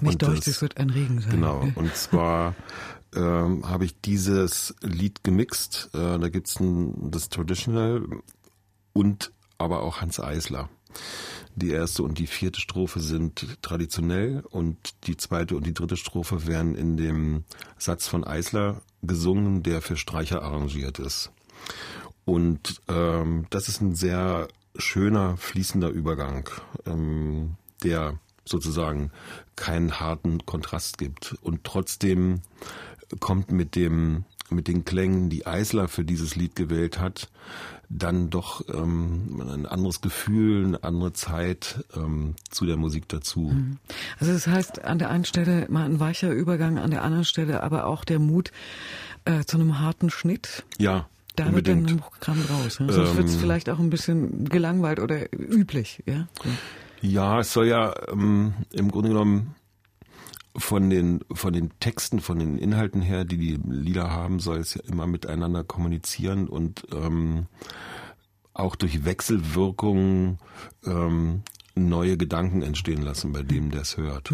Nicht 0.00 0.22
Deutsch, 0.22 0.46
es 0.46 0.62
wird 0.62 0.76
ein 0.76 0.90
Regen 0.90 1.20
sein. 1.20 1.30
Genau, 1.32 1.68
und 1.74 1.94
zwar 1.96 2.54
ähm, 3.14 3.68
habe 3.68 3.84
ich 3.84 4.00
dieses 4.00 4.74
Lied 4.82 5.24
gemixt. 5.24 5.90
Äh, 5.94 6.18
da 6.18 6.28
gibt's 6.28 6.60
ein, 6.60 7.10
das 7.10 7.28
Traditional 7.28 8.06
und 8.92 9.32
aber 9.58 9.82
auch 9.82 10.00
Hans 10.00 10.20
Eisler. 10.20 10.68
Die 11.56 11.70
erste 11.70 12.02
und 12.02 12.18
die 12.18 12.26
vierte 12.26 12.60
Strophe 12.60 13.00
sind 13.00 13.62
traditionell 13.62 14.42
und 14.50 14.76
die 15.06 15.16
zweite 15.16 15.56
und 15.56 15.66
die 15.66 15.74
dritte 15.74 15.96
Strophe 15.96 16.46
werden 16.46 16.74
in 16.74 16.96
dem 16.96 17.44
Satz 17.78 18.08
von 18.08 18.24
Eisler 18.24 18.82
gesungen, 19.02 19.62
der 19.62 19.80
für 19.80 19.96
Streicher 19.96 20.42
arrangiert 20.42 20.98
ist. 20.98 21.30
Und 22.24 22.80
ähm, 22.88 23.46
das 23.50 23.68
ist 23.68 23.80
ein 23.80 23.94
sehr 23.94 24.48
schöner, 24.76 25.36
fließender 25.36 25.90
Übergang, 25.90 26.48
ähm, 26.86 27.56
der 27.84 28.18
sozusagen 28.44 29.10
keinen 29.56 30.00
harten 30.00 30.44
Kontrast 30.44 30.98
gibt 30.98 31.36
und 31.42 31.64
trotzdem 31.64 32.40
kommt 33.20 33.50
mit 33.50 33.74
dem 33.76 34.24
mit 34.50 34.68
den 34.68 34.84
Klängen, 34.84 35.30
die 35.30 35.46
Eisler 35.46 35.88
für 35.88 36.04
dieses 36.04 36.36
Lied 36.36 36.54
gewählt 36.54 37.00
hat, 37.00 37.30
dann 37.88 38.30
doch 38.30 38.62
ähm, 38.68 39.40
ein 39.40 39.66
anderes 39.66 40.00
Gefühl, 40.00 40.66
eine 40.66 40.84
andere 40.84 41.12
Zeit 41.12 41.84
ähm, 41.96 42.34
zu 42.50 42.66
der 42.66 42.76
Musik 42.76 43.08
dazu. 43.08 43.52
Mhm. 43.54 43.78
Also 44.18 44.32
das 44.32 44.46
heißt, 44.46 44.84
an 44.84 44.98
der 44.98 45.10
einen 45.10 45.24
Stelle 45.24 45.66
mal 45.70 45.84
ein 45.84 46.00
weicher 46.00 46.30
Übergang, 46.30 46.78
an 46.78 46.90
der 46.90 47.02
anderen 47.02 47.24
Stelle 47.24 47.62
aber 47.62 47.86
auch 47.86 48.04
der 48.04 48.18
Mut 48.18 48.52
äh, 49.24 49.44
zu 49.44 49.56
einem 49.56 49.80
harten 49.80 50.10
Schnitt. 50.10 50.64
Ja. 50.78 51.08
Da 51.36 51.52
wird 51.52 51.66
dann 51.66 51.86
ein 51.86 51.98
Programm 51.98 52.44
draus. 52.46 52.78
Ne? 52.78 52.92
Sonst 52.92 53.10
ähm, 53.10 53.16
wird 53.16 53.28
es 53.28 53.36
vielleicht 53.36 53.68
auch 53.68 53.80
ein 53.80 53.90
bisschen 53.90 54.44
gelangweilt 54.44 55.00
oder 55.00 55.32
üblich. 55.32 56.02
Ja, 56.06 56.28
ja 57.00 57.40
es 57.40 57.52
soll 57.52 57.66
ja 57.66 57.92
ähm, 58.08 58.54
im 58.70 58.90
Grunde 58.90 59.08
genommen 59.08 59.56
von 60.56 60.88
den, 60.90 61.20
von 61.32 61.52
den 61.52 61.70
Texten, 61.80 62.20
von 62.20 62.38
den 62.38 62.58
Inhalten 62.58 63.02
her, 63.02 63.24
die 63.24 63.38
die 63.38 63.60
Lieder 63.68 64.10
haben, 64.10 64.38
soll 64.38 64.58
es 64.58 64.74
ja 64.74 64.82
immer 64.84 65.06
miteinander 65.06 65.64
kommunizieren 65.64 66.48
und 66.48 66.86
ähm, 66.92 67.46
auch 68.52 68.76
durch 68.76 69.04
Wechselwirkungen 69.04 70.38
ähm, 70.86 71.42
neue 71.74 72.16
Gedanken 72.16 72.62
entstehen 72.62 73.02
lassen 73.02 73.32
bei 73.32 73.42
dem, 73.42 73.70
der 73.70 73.82
es 73.82 73.96
hört. 73.96 74.30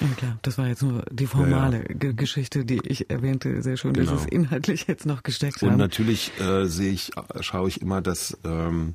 Ja 0.00 0.06
klar, 0.16 0.38
das 0.42 0.58
war 0.58 0.68
jetzt 0.68 0.82
nur 0.82 1.04
die 1.10 1.26
formale 1.26 1.78
ja, 1.78 2.08
ja. 2.08 2.12
Geschichte, 2.12 2.64
die 2.64 2.80
ich 2.84 3.10
erwähnte. 3.10 3.62
Sehr 3.62 3.76
schön, 3.76 3.94
genau. 3.94 4.12
dass 4.12 4.22
es 4.22 4.26
inhaltlich 4.26 4.86
jetzt 4.86 5.06
noch 5.06 5.22
gesteckt 5.22 5.62
Und 5.62 5.70
haben. 5.70 5.78
natürlich 5.78 6.30
äh, 6.40 6.66
sehe 6.66 6.92
ich, 6.92 7.10
schaue 7.40 7.68
ich 7.68 7.80
immer, 7.80 8.00
dass 8.00 8.36
ähm, 8.44 8.94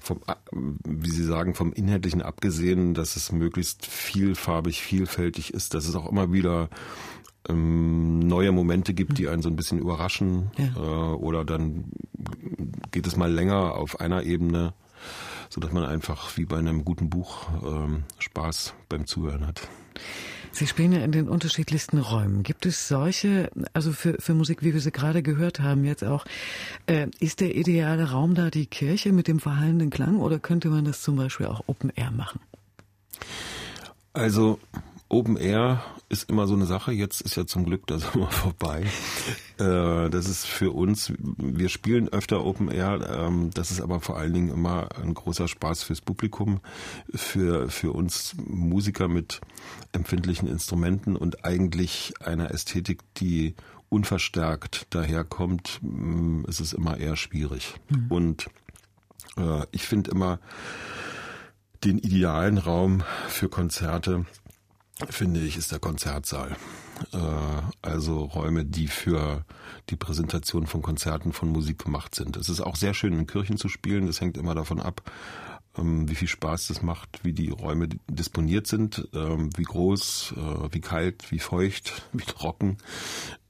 vom, 0.00 0.20
wie 0.52 1.10
Sie 1.10 1.24
sagen, 1.24 1.54
vom 1.54 1.72
Inhaltlichen 1.72 2.22
abgesehen, 2.22 2.94
dass 2.94 3.16
es 3.16 3.32
möglichst 3.32 3.86
vielfarbig, 3.86 4.82
vielfältig 4.82 5.54
ist, 5.54 5.74
dass 5.74 5.86
es 5.86 5.94
auch 5.94 6.10
immer 6.10 6.32
wieder 6.32 6.68
ähm, 7.48 8.18
neue 8.20 8.52
Momente 8.52 8.94
gibt, 8.94 9.18
die 9.18 9.28
einen 9.28 9.42
so 9.42 9.48
ein 9.48 9.56
bisschen 9.56 9.78
überraschen 9.78 10.50
ja. 10.58 10.66
äh, 10.76 11.14
oder 11.14 11.44
dann 11.44 11.84
geht 12.90 13.06
es 13.06 13.16
mal 13.16 13.32
länger 13.32 13.74
auf 13.76 14.00
einer 14.00 14.24
Ebene, 14.24 14.74
so 15.48 15.60
dass 15.60 15.72
man 15.72 15.84
einfach 15.84 16.36
wie 16.36 16.44
bei 16.44 16.58
einem 16.58 16.84
guten 16.84 17.10
Buch 17.10 17.48
ähm, 17.64 18.04
Spaß 18.18 18.74
beim 18.88 19.06
Zuhören 19.06 19.46
hat. 19.46 19.68
Sie 20.52 20.66
spielen 20.66 20.92
ja 20.92 21.00
in 21.00 21.12
den 21.12 21.28
unterschiedlichsten 21.28 21.98
Räumen. 21.98 22.42
Gibt 22.42 22.66
es 22.66 22.88
solche, 22.88 23.50
also 23.72 23.92
für, 23.92 24.16
für 24.20 24.34
Musik, 24.34 24.62
wie 24.62 24.74
wir 24.74 24.80
sie 24.80 24.90
gerade 24.90 25.22
gehört 25.22 25.60
haben, 25.60 25.84
jetzt 25.84 26.04
auch, 26.04 26.24
äh, 26.86 27.06
ist 27.20 27.40
der 27.40 27.54
ideale 27.54 28.10
Raum 28.10 28.34
da 28.34 28.50
die 28.50 28.66
Kirche 28.66 29.12
mit 29.12 29.28
dem 29.28 29.40
verhallenden 29.40 29.90
Klang 29.90 30.18
oder 30.18 30.38
könnte 30.38 30.68
man 30.68 30.84
das 30.84 31.02
zum 31.02 31.16
Beispiel 31.16 31.46
auch 31.46 31.62
Open 31.66 31.90
Air 31.94 32.10
machen? 32.10 32.40
Also 34.12 34.58
Open 35.10 35.36
Air 35.36 35.82
ist 36.08 36.30
immer 36.30 36.46
so 36.46 36.54
eine 36.54 36.66
Sache. 36.66 36.92
Jetzt 36.92 37.20
ist 37.20 37.36
ja 37.36 37.44
zum 37.44 37.64
Glück 37.64 37.86
das 37.88 38.14
immer 38.14 38.30
vorbei. 38.30 38.86
Äh, 39.58 40.08
das 40.08 40.28
ist 40.28 40.46
für 40.46 40.70
uns, 40.70 41.12
wir 41.18 41.68
spielen 41.68 42.08
öfter 42.08 42.44
Open 42.44 42.70
Air. 42.70 43.00
Ähm, 43.10 43.50
das 43.52 43.72
ist 43.72 43.80
aber 43.80 44.00
vor 44.00 44.16
allen 44.16 44.32
Dingen 44.32 44.50
immer 44.50 44.88
ein 45.02 45.12
großer 45.12 45.48
Spaß 45.48 45.82
fürs 45.82 46.00
Publikum, 46.00 46.60
für, 47.12 47.68
für 47.68 47.92
uns 47.92 48.36
Musiker 48.46 49.08
mit 49.08 49.40
empfindlichen 49.92 50.48
Instrumenten 50.48 51.16
und 51.16 51.44
eigentlich 51.44 52.14
einer 52.20 52.52
Ästhetik, 52.52 53.00
die 53.16 53.56
unverstärkt 53.88 54.86
daherkommt, 54.90 55.80
mm, 55.82 56.44
ist 56.46 56.60
es 56.60 56.72
immer 56.72 56.98
eher 56.98 57.16
schwierig. 57.16 57.74
Mhm. 57.88 58.06
Und 58.10 58.46
äh, 59.36 59.66
ich 59.72 59.82
finde 59.82 60.12
immer 60.12 60.38
den 61.82 61.98
idealen 61.98 62.58
Raum 62.58 63.02
für 63.26 63.48
Konzerte 63.48 64.26
finde 65.08 65.40
ich, 65.40 65.56
ist 65.56 65.72
der 65.72 65.78
Konzertsaal. 65.78 66.56
Äh, 67.12 67.18
also 67.82 68.24
Räume, 68.24 68.64
die 68.64 68.88
für 68.88 69.44
die 69.88 69.96
Präsentation 69.96 70.66
von 70.66 70.82
Konzerten 70.82 71.32
von 71.32 71.48
Musik 71.48 71.84
gemacht 71.84 72.14
sind. 72.14 72.36
Es 72.36 72.48
ist 72.48 72.60
auch 72.60 72.76
sehr 72.76 72.94
schön 72.94 73.12
in 73.12 73.26
Kirchen 73.26 73.56
zu 73.56 73.68
spielen. 73.68 74.06
Das 74.06 74.20
hängt 74.20 74.36
immer 74.36 74.54
davon 74.54 74.80
ab, 74.80 75.02
ähm, 75.78 76.08
wie 76.08 76.14
viel 76.14 76.28
Spaß 76.28 76.68
das 76.68 76.82
macht, 76.82 77.24
wie 77.24 77.32
die 77.32 77.50
Räume 77.50 77.88
disponiert 78.08 78.66
sind, 78.66 79.08
ähm, 79.14 79.50
wie 79.56 79.64
groß, 79.64 80.34
äh, 80.36 80.72
wie 80.72 80.80
kalt, 80.80 81.30
wie 81.30 81.38
feucht, 81.38 82.02
wie 82.12 82.24
trocken. 82.24 82.78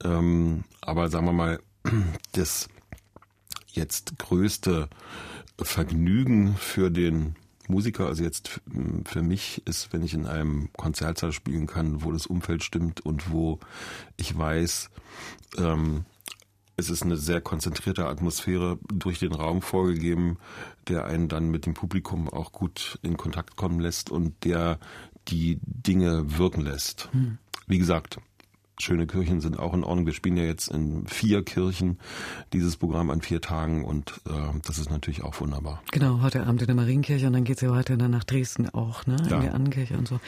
Ähm, 0.03 0.63
aber 0.81 1.09
sagen 1.09 1.25
wir 1.25 1.33
mal, 1.33 1.59
das 2.33 2.69
jetzt 3.67 4.17
größte 4.17 4.89
Vergnügen 5.61 6.55
für 6.55 6.89
den 6.89 7.35
Musiker, 7.71 8.05
also 8.07 8.23
jetzt 8.23 8.61
für 9.05 9.23
mich 9.23 9.63
ist, 9.65 9.91
wenn 9.93 10.03
ich 10.03 10.13
in 10.13 10.27
einem 10.27 10.69
Konzertsaal 10.73 11.31
spielen 11.31 11.65
kann, 11.65 12.03
wo 12.03 12.11
das 12.11 12.27
Umfeld 12.27 12.63
stimmt 12.63 13.01
und 13.01 13.31
wo 13.31 13.59
ich 14.17 14.37
weiß, 14.37 14.89
ähm, 15.57 16.05
es 16.77 16.89
ist 16.89 17.03
eine 17.03 17.17
sehr 17.17 17.41
konzentrierte 17.41 18.07
Atmosphäre 18.07 18.79
durch 18.91 19.19
den 19.19 19.33
Raum 19.33 19.61
vorgegeben, 19.61 20.37
der 20.87 21.05
einen 21.05 21.27
dann 21.27 21.49
mit 21.49 21.65
dem 21.65 21.73
Publikum 21.73 22.29
auch 22.29 22.51
gut 22.51 22.99
in 23.01 23.17
Kontakt 23.17 23.55
kommen 23.55 23.79
lässt 23.79 24.09
und 24.09 24.43
der 24.43 24.79
die 25.27 25.59
Dinge 25.61 26.37
wirken 26.37 26.61
lässt. 26.61 27.09
Hm. 27.11 27.37
Wie 27.67 27.77
gesagt, 27.77 28.17
schöne 28.79 29.07
Kirchen 29.07 29.41
sind 29.41 29.59
auch 29.59 29.73
in 29.73 29.83
Ordnung. 29.83 30.05
Wir 30.05 30.13
spielen 30.13 30.37
ja 30.37 30.43
jetzt 30.43 30.69
in 30.69 31.05
vier 31.07 31.43
Kirchen 31.43 31.99
dieses 32.53 32.77
Programm 32.77 33.09
an 33.09 33.21
vier 33.21 33.41
Tagen 33.41 33.85
und 33.85 34.21
äh, 34.27 34.31
das 34.65 34.79
ist 34.79 34.89
natürlich 34.89 35.23
auch 35.23 35.39
wunderbar. 35.39 35.81
Genau, 35.91 36.21
heute 36.21 36.43
Abend 36.43 36.61
in 36.61 36.67
der 36.67 36.75
Marienkirche 36.75 37.27
und 37.27 37.33
dann 37.33 37.43
geht's 37.43 37.61
ja 37.61 37.71
weiter 37.71 37.97
dann 37.97 38.11
nach 38.11 38.23
Dresden 38.23 38.69
auch, 38.69 39.05
ne? 39.05 39.17
Ja. 39.29 39.37
In 39.37 39.41
der 39.43 39.53
Annenkirche 39.53 39.97
und 39.97 40.07
so. 40.07 40.19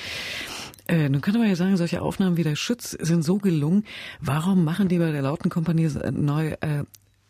Äh, 0.88 1.10
nun 1.10 1.21
kann 1.21 1.34
man 1.36 1.47
ja 1.47 1.56
sagen, 1.56 1.77
solche 1.77 2.01
Aufnahmen 2.01 2.38
wie 2.38 2.43
der 2.43 2.56
Schütz 2.56 2.91
sind 2.91 3.23
so 3.23 3.38
gelungen. 3.38 3.86
Warum 4.19 4.63
machen 4.63 4.89
die 4.89 4.99
bei 4.99 5.12
der 5.12 5.21
Lauten 5.21 5.49
Kompanie 5.49 5.89
neu 6.12 6.56
äh, 6.60 6.84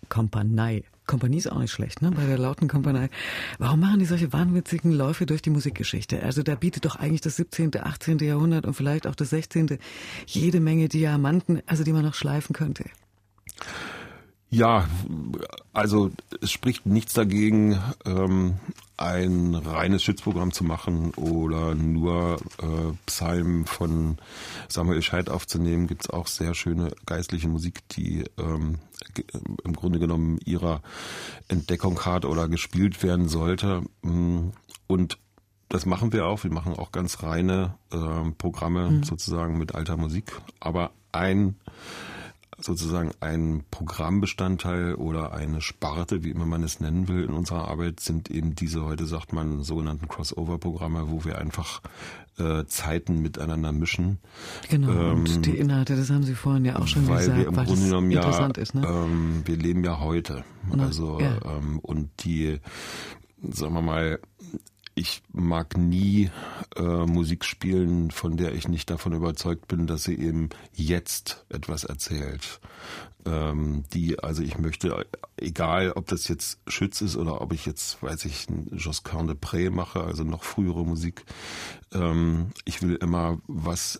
Kompanie 0.09 0.83
Kompanie 1.05 1.37
ist 1.37 1.51
auch 1.51 1.59
nicht 1.59 1.71
schlecht, 1.71 2.01
ne? 2.01 2.11
Bei 2.11 2.25
der 2.25 2.37
lauten 2.37 2.67
Kompanie. 2.67 3.09
Warum 3.59 3.81
machen 3.81 3.99
die 3.99 4.05
solche 4.05 4.31
wahnwitzigen 4.31 4.91
Läufe 4.91 5.25
durch 5.25 5.41
die 5.41 5.49
Musikgeschichte? 5.49 6.23
Also 6.23 6.43
da 6.43 6.55
bietet 6.55 6.85
doch 6.85 6.95
eigentlich 6.95 7.21
das 7.21 7.35
17., 7.35 7.71
18. 7.75 8.19
Jahrhundert 8.19 8.65
und 8.65 8.73
vielleicht 8.73 9.07
auch 9.07 9.15
das 9.15 9.31
16. 9.31 9.79
jede 10.25 10.59
Menge 10.59 10.87
Diamanten, 10.87 11.61
also 11.65 11.83
die 11.83 11.93
man 11.93 12.05
noch 12.05 12.13
schleifen 12.13 12.53
könnte. 12.53 12.85
Ja, 14.53 14.87
also 15.73 16.11
es 16.39 16.51
spricht 16.51 16.85
nichts 16.85 17.13
dagegen, 17.13 17.79
ähm, 18.05 18.59
ein 18.97 19.55
reines 19.55 20.03
Schützprogramm 20.03 20.53
zu 20.53 20.63
machen 20.63 21.11
oder 21.15 21.73
nur 21.73 22.37
äh, 22.61 22.93
Psalmen 23.07 23.65
von 23.65 24.19
Samuel 24.69 25.01
Scheid 25.01 25.31
aufzunehmen. 25.31 25.87
Gibt 25.87 26.03
es 26.03 26.09
auch 26.11 26.27
sehr 26.27 26.53
schöne 26.53 26.91
geistliche 27.07 27.47
Musik, 27.47 27.81
die 27.89 28.25
ähm, 28.37 28.77
im 29.63 29.73
Grunde 29.73 29.97
genommen 29.97 30.37
ihrer 30.45 30.83
Entdeckung 31.47 32.05
hat 32.05 32.23
oder 32.23 32.47
gespielt 32.47 33.01
werden 33.01 33.29
sollte. 33.29 33.81
Mm, 34.03 34.49
und 34.85 35.17
das 35.67 35.87
machen 35.87 36.13
wir 36.13 36.27
auch. 36.27 36.43
Wir 36.43 36.51
machen 36.51 36.73
auch 36.73 36.91
ganz 36.91 37.23
reine 37.23 37.73
äh, 37.91 38.31
Programme 38.37 38.91
mhm. 38.91 39.03
sozusagen 39.03 39.57
mit 39.57 39.73
alter 39.73 39.97
Musik. 39.97 40.39
Aber 40.59 40.91
ein 41.11 41.55
sozusagen 42.63 43.11
ein 43.19 43.63
Programmbestandteil 43.71 44.95
oder 44.95 45.33
eine 45.33 45.61
Sparte, 45.61 46.23
wie 46.23 46.31
immer 46.31 46.45
man 46.45 46.63
es 46.63 46.79
nennen 46.79 47.07
will, 47.07 47.23
in 47.23 47.31
unserer 47.31 47.67
Arbeit 47.67 47.99
sind 47.99 48.29
eben 48.29 48.55
diese, 48.55 48.83
heute 48.83 49.05
sagt 49.05 49.33
man, 49.33 49.63
sogenannten 49.63 50.07
Crossover-Programme, 50.07 51.09
wo 51.09 51.25
wir 51.25 51.37
einfach 51.37 51.81
äh, 52.37 52.65
Zeiten 52.65 53.21
miteinander 53.21 53.71
mischen. 53.71 54.19
Genau, 54.69 54.91
ähm, 54.91 55.19
und 55.19 55.45
die 55.45 55.57
Inhalte, 55.57 55.95
das 55.95 56.09
haben 56.09 56.23
Sie 56.23 56.35
vorhin 56.35 56.65
ja 56.65 56.79
auch 56.79 56.87
schon 56.87 57.07
weil 57.07 57.19
gesagt, 57.19 57.37
wir 57.37 57.47
im 57.47 57.55
weil 57.55 57.65
Grunde 57.65 57.85
genommen 57.85 58.11
ja, 58.11 58.47
ist, 58.47 58.73
ne? 58.73 58.87
ähm, 58.87 59.41
wir 59.45 59.57
leben 59.57 59.83
ja 59.83 59.99
heute. 59.99 60.43
Also 60.77 61.19
ja. 61.19 61.37
ähm, 61.45 61.79
und 61.79 62.09
die, 62.23 62.59
sagen 63.51 63.73
wir 63.73 63.81
mal, 63.81 64.19
ich 64.95 65.23
mag 65.31 65.77
nie 65.77 66.29
äh, 66.75 67.05
Musik 67.05 67.45
spielen, 67.45 68.11
von 68.11 68.37
der 68.37 68.53
ich 68.53 68.67
nicht 68.67 68.89
davon 68.89 69.13
überzeugt 69.13 69.67
bin, 69.67 69.87
dass 69.87 70.03
sie 70.03 70.15
eben 70.15 70.49
jetzt 70.73 71.45
etwas 71.49 71.83
erzählt. 71.83 72.59
Ähm, 73.25 73.83
die, 73.93 74.19
also 74.19 74.43
ich 74.43 74.57
möchte, 74.57 75.05
egal 75.37 75.91
ob 75.93 76.07
das 76.07 76.27
jetzt 76.27 76.59
Schütz 76.67 77.01
ist 77.01 77.15
oder 77.15 77.41
ob 77.41 77.53
ich 77.53 77.65
jetzt, 77.65 78.03
weiß 78.03 78.25
ich, 78.25 78.47
Josquin 78.71 79.27
de 79.27 79.35
Pré 79.35 79.71
mache, 79.71 80.03
also 80.03 80.23
noch 80.23 80.43
frühere 80.43 80.85
Musik, 80.85 81.25
ähm, 81.93 82.51
ich 82.65 82.81
will 82.81 82.95
immer 82.95 83.39
was 83.47 83.99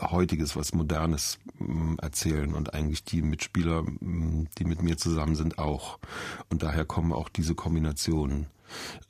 Heutiges, 0.00 0.56
was 0.56 0.74
Modernes 0.74 1.38
mh, 1.58 1.96
erzählen 2.02 2.52
und 2.52 2.74
eigentlich 2.74 3.04
die 3.04 3.22
Mitspieler, 3.22 3.82
mh, 3.82 4.48
die 4.58 4.64
mit 4.64 4.82
mir 4.82 4.96
zusammen 4.96 5.36
sind, 5.36 5.58
auch. 5.58 5.98
Und 6.50 6.62
daher 6.62 6.84
kommen 6.84 7.12
auch 7.12 7.28
diese 7.28 7.54
Kombinationen. 7.54 8.46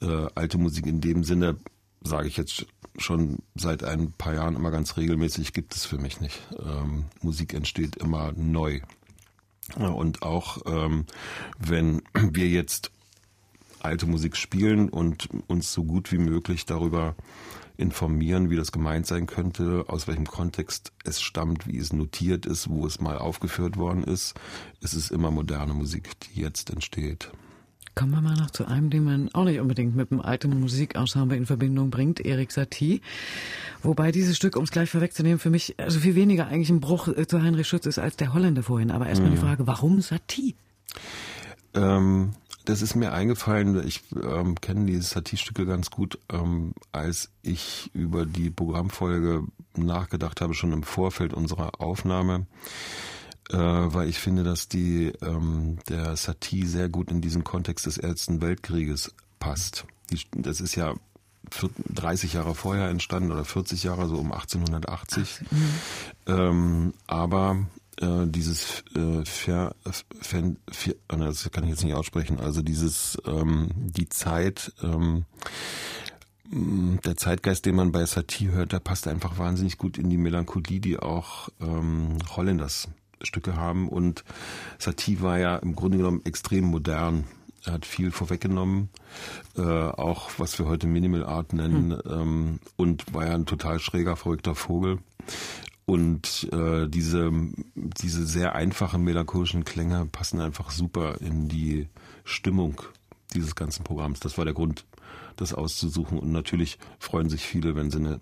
Äh, 0.01 0.27
alte 0.35 0.59
Musik 0.59 0.87
in 0.87 1.01
dem 1.01 1.25
Sinne, 1.25 1.57
sage 2.03 2.29
ich 2.29 2.37
jetzt 2.37 2.67
schon 2.97 3.39
seit 3.55 3.83
ein 3.83 4.13
paar 4.13 4.35
Jahren 4.35 4.57
immer 4.57 4.71
ganz 4.71 4.97
regelmäßig, 4.97 5.53
gibt 5.53 5.75
es 5.75 5.85
für 5.85 5.99
mich 5.99 6.21
nicht. 6.21 6.41
Ähm, 6.65 7.07
Musik 7.23 7.55
entsteht 7.55 7.97
immer 7.97 8.33
neu. 8.37 8.81
Ja, 9.79 9.89
Und 9.89 10.23
auch 10.23 10.59
ähm, 10.67 11.07
wenn 11.59 12.03
wir 12.15 12.49
jetzt 12.49 12.91
alte 13.81 14.07
Musik 14.07 14.37
spielen 14.37 14.89
und 14.89 15.29
uns 15.47 15.73
so 15.73 15.85
gut 15.85 16.11
wie 16.13 16.19
möglich 16.19 16.65
darüber 16.65 17.15
informieren, 17.77 18.51
wie 18.51 18.57
das 18.57 18.73
gemeint 18.73 19.07
sein 19.07 19.27
könnte, 19.27 19.85
aus 19.89 20.07
welchem 20.07 20.27
Kontext 20.27 20.93
es 21.05 21.21
stammt, 21.21 21.67
wie 21.67 21.79
es 21.79 21.93
notiert 21.93 22.47
ist, 22.47 22.71
wo 22.71 22.87
es 22.87 23.01
mal 23.01 23.19
aufgeführt 23.19 23.77
worden 23.77 24.05
ist. 24.05 24.35
Es 24.81 24.95
ist 24.95 25.11
immer 25.11 25.31
moderne 25.31 25.75
Musik, 25.75 26.11
die 26.21 26.41
jetzt 26.41 26.71
entsteht. 26.71 27.31
Kommen 27.95 28.11
wir 28.13 28.21
mal 28.21 28.35
noch 28.35 28.51
zu 28.51 28.67
einem, 28.67 28.91
den 28.91 29.05
man 29.05 29.29
auch 29.35 29.45
nicht 29.45 29.61
unbedingt 29.61 29.95
mit 29.95 30.11
dem 30.11 30.21
alten 30.21 30.59
Musikensemble 30.59 31.37
in 31.37 31.47
Verbindung 31.47 31.91
bringt, 31.91 32.19
Erik 32.21 32.51
Satie. 32.51 33.01
Wobei 33.85 34.11
dieses 34.11 34.37
Stück, 34.37 34.57
um 34.57 34.65
es 34.65 34.73
gleich 34.73 34.91
vorwegzunehmen, 34.91 35.39
für 35.39 35.51
mich 35.51 35.75
also 35.79 36.01
viel 36.01 36.17
weniger 36.17 36.49
eigentlich 36.49 36.71
ein 36.71 36.81
Bruch 36.81 37.07
äh, 37.09 37.27
zu 37.29 37.41
Heinrich 37.41 37.69
Schütz 37.69 37.87
ist 37.87 37.99
als 38.01 38.17
der 38.17 38.35
Holländer 38.35 38.65
vorhin. 38.65 38.91
Aber 38.91 39.07
erstmal 39.07 39.31
Mhm. 39.31 39.35
die 39.37 39.41
Frage, 39.41 39.67
warum 39.69 40.01
Satie? 40.01 40.57
Ähm, 41.75 42.33
das 42.65 42.83
ist 42.83 42.95
mir 42.97 43.13
eingefallen, 43.13 43.87
ich 43.87 44.01
ähm, 44.21 44.61
kenne 44.61 44.87
diese 44.87 45.03
Satie-Stücke 45.03 45.67
ganz 45.67 45.91
gut, 45.91 46.19
ähm, 46.33 46.73
als 46.93 47.31
ich 47.43 47.91
über 47.93 48.27
die 48.27 48.51
Programmfolge 48.51 49.45
nachgedacht 49.77 50.41
habe, 50.41 50.55
schon 50.55 50.73
im 50.73 50.83
Vorfeld 50.83 51.35
unserer 51.35 51.81
Aufnahme, 51.81 52.47
äh, 53.51 53.57
weil 53.57 54.09
ich 54.09 54.19
finde, 54.19 54.43
dass 54.43 54.69
die 54.69 55.13
ähm, 55.23 55.79
der 55.89 56.17
Satie 56.17 56.67
sehr 56.67 56.89
gut 56.89 57.11
in 57.11 57.21
diesen 57.21 57.45
Kontext 57.45 57.87
des 57.87 57.99
Ersten 57.99 58.41
Weltkrieges 58.41 59.15
passt. 59.39 59.87
Die, 60.11 60.21
das 60.37 60.61
ist 60.61 60.75
ja 60.75 60.95
vier- 61.51 61.71
30 61.93 62.33
Jahre 62.35 62.55
vorher 62.55 62.89
entstanden 62.89 63.33
oder 63.33 63.45
40 63.45 63.83
Jahre, 63.85 64.09
so 64.09 64.17
um 64.17 64.33
1880. 64.33 65.41
Ähm, 66.27 66.95
aber 67.07 67.67
äh, 68.01 68.27
dieses 68.27 68.83
äh, 68.97 69.25
Fer, 69.25 69.75
Fer, 70.21 70.45
äh, 70.45 70.55
das 71.09 71.51
kann 71.53 71.65
ich 71.65 71.71
jetzt 71.71 71.85
nicht 71.85 71.95
aussprechen, 71.95 72.41
also 72.41 72.63
dieses 72.63 73.19
ähm, 73.27 73.71
die 73.75 74.09
Zeit, 74.09 74.73
ähm, 74.83 75.25
der 76.51 77.17
Zeitgeist, 77.17 77.67
den 77.67 77.75
man 77.75 77.91
bei 77.93 78.05
Satie 78.05 78.51
hört, 78.51 78.73
der 78.73 78.79
passt 78.81 79.09
einfach 79.09 79.39
wahnsinnig 79.39 79.79
gut 79.79 79.99
in 79.99 80.11
die 80.11 80.19
Melancholie, 80.19 80.81
die 80.81 80.99
auch 80.99 81.49
ähm, 81.61 82.19
Holländers 82.37 82.89
Stücke 83.23 83.57
haben. 83.57 83.89
Und 83.89 84.25
Satie 84.79 85.21
war 85.21 85.39
ja 85.39 85.57
im 85.57 85.75
Grunde 85.75 85.99
genommen 85.99 86.23
extrem 86.25 86.65
modern. 86.65 87.25
Er 87.65 87.75
hat 87.75 87.87
viel 87.87 88.11
vorweggenommen, 88.11 88.91
äh, 89.57 89.63
auch 89.63 90.33
was 90.37 90.59
wir 90.59 90.67
heute 90.67 90.87
Minimal 90.87 91.25
Art 91.25 91.55
nennen, 91.55 91.99
ähm, 92.07 92.61
und 92.77 93.15
war 93.15 93.25
ja 93.27 93.35
ein 93.35 93.47
total 93.47 93.79
schräger, 93.81 94.17
verrückter 94.17 94.55
Vogel. 94.55 94.99
Und 95.87 96.49
äh, 96.53 96.89
diese, 96.89 97.31
diese 97.75 98.27
sehr 98.27 98.55
einfachen 98.55 99.03
melancholischen 99.03 99.65
Klänge 99.65 100.07
passen 100.07 100.41
einfach 100.41 100.71
super 100.71 101.21
in 101.21 101.49
die 101.49 101.89
Stimmung 102.25 102.83
dieses 103.35 103.55
ganzen 103.55 103.85
Programms. 103.85 104.21
Das 104.21 104.39
war 104.39 104.45
der 104.45 104.55
Grund, 104.55 104.87
das 105.37 105.53
auszusuchen. 105.53 106.19
Und 106.19 106.33
natürlich 106.33 106.79
freuen 106.99 107.29
sich 107.29 107.43
viele, 107.43 107.77
wenn 107.77 107.91
sie 107.91 107.99
eine 107.99 108.21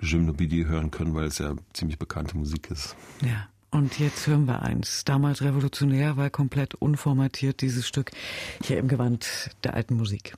Gymnopedie 0.00 0.66
hören 0.66 0.90
können, 0.90 1.14
weil 1.14 1.24
es 1.24 1.38
ja 1.38 1.54
ziemlich 1.74 1.98
bekannte 1.98 2.36
Musik 2.36 2.70
ist. 2.70 2.96
Ja. 3.22 3.48
Und 3.72 3.98
jetzt 3.98 4.26
hören 4.26 4.46
wir 4.46 4.60
eins. 4.60 5.02
Damals 5.04 5.40
revolutionär, 5.40 6.18
weil 6.18 6.28
komplett 6.28 6.74
unformatiert 6.74 7.62
dieses 7.62 7.88
Stück 7.88 8.10
hier 8.62 8.76
im 8.76 8.86
Gewand 8.86 9.50
der 9.64 9.72
alten 9.72 9.94
Musik. 9.94 10.34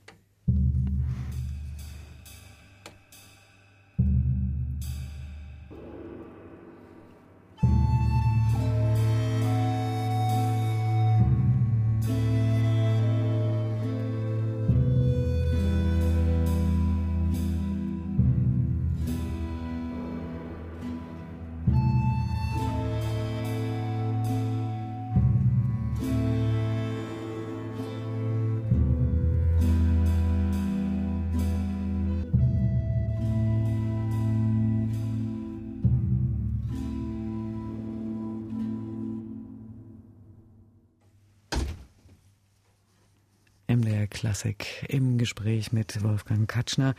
MDR 43.76 44.06
Klassik 44.06 44.84
im 44.88 45.18
Gespräch 45.18 45.72
mit 45.72 46.02
Wolfgang 46.02 46.48
Katschner. 46.48 46.94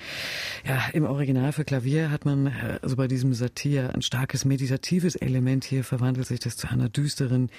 Ja, 0.67 0.87
im 0.93 1.05
Original 1.05 1.51
für 1.51 1.63
Klavier 1.63 2.11
hat 2.11 2.25
man 2.25 2.47
äh, 2.47 2.79
also 2.81 2.95
bei 2.95 3.07
diesem 3.07 3.33
Satir 3.33 3.93
ein 3.93 4.01
starkes 4.01 4.45
meditatives 4.45 5.15
Element. 5.15 5.63
Hier 5.63 5.83
verwandelt 5.83 6.27
sich 6.27 6.39
das 6.39 6.57
zu 6.57 6.69
einer 6.69 6.89
düsteren, 6.89 7.49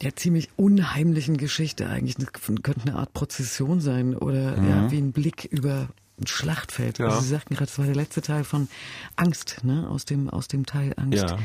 ja 0.00 0.14
ziemlich 0.14 0.50
unheimlichen 0.56 1.36
Geschichte. 1.36 1.88
Eigentlich 1.88 2.16
Das 2.16 2.32
könnte 2.32 2.82
eine 2.82 2.96
Art 2.96 3.12
Prozession 3.12 3.80
sein 3.80 4.16
oder 4.16 4.56
ja 4.56 4.90
wie 4.90 4.98
ein 4.98 5.12
Blick 5.12 5.44
über 5.44 5.88
ein 6.20 6.26
Schlachtfeld. 6.26 6.98
Ja. 6.98 7.06
Also 7.06 7.20
Sie 7.20 7.28
sagten 7.28 7.54
gerade, 7.54 7.66
das 7.66 7.78
war 7.78 7.86
der 7.86 7.94
letzte 7.94 8.22
Teil 8.22 8.44
von 8.44 8.68
Angst, 9.16 9.60
ne? 9.64 9.88
Aus 9.88 10.04
dem 10.04 10.28
aus 10.28 10.48
dem 10.48 10.66
Teil 10.66 10.92
Angst. 10.96 11.18
Ja, 11.22 11.38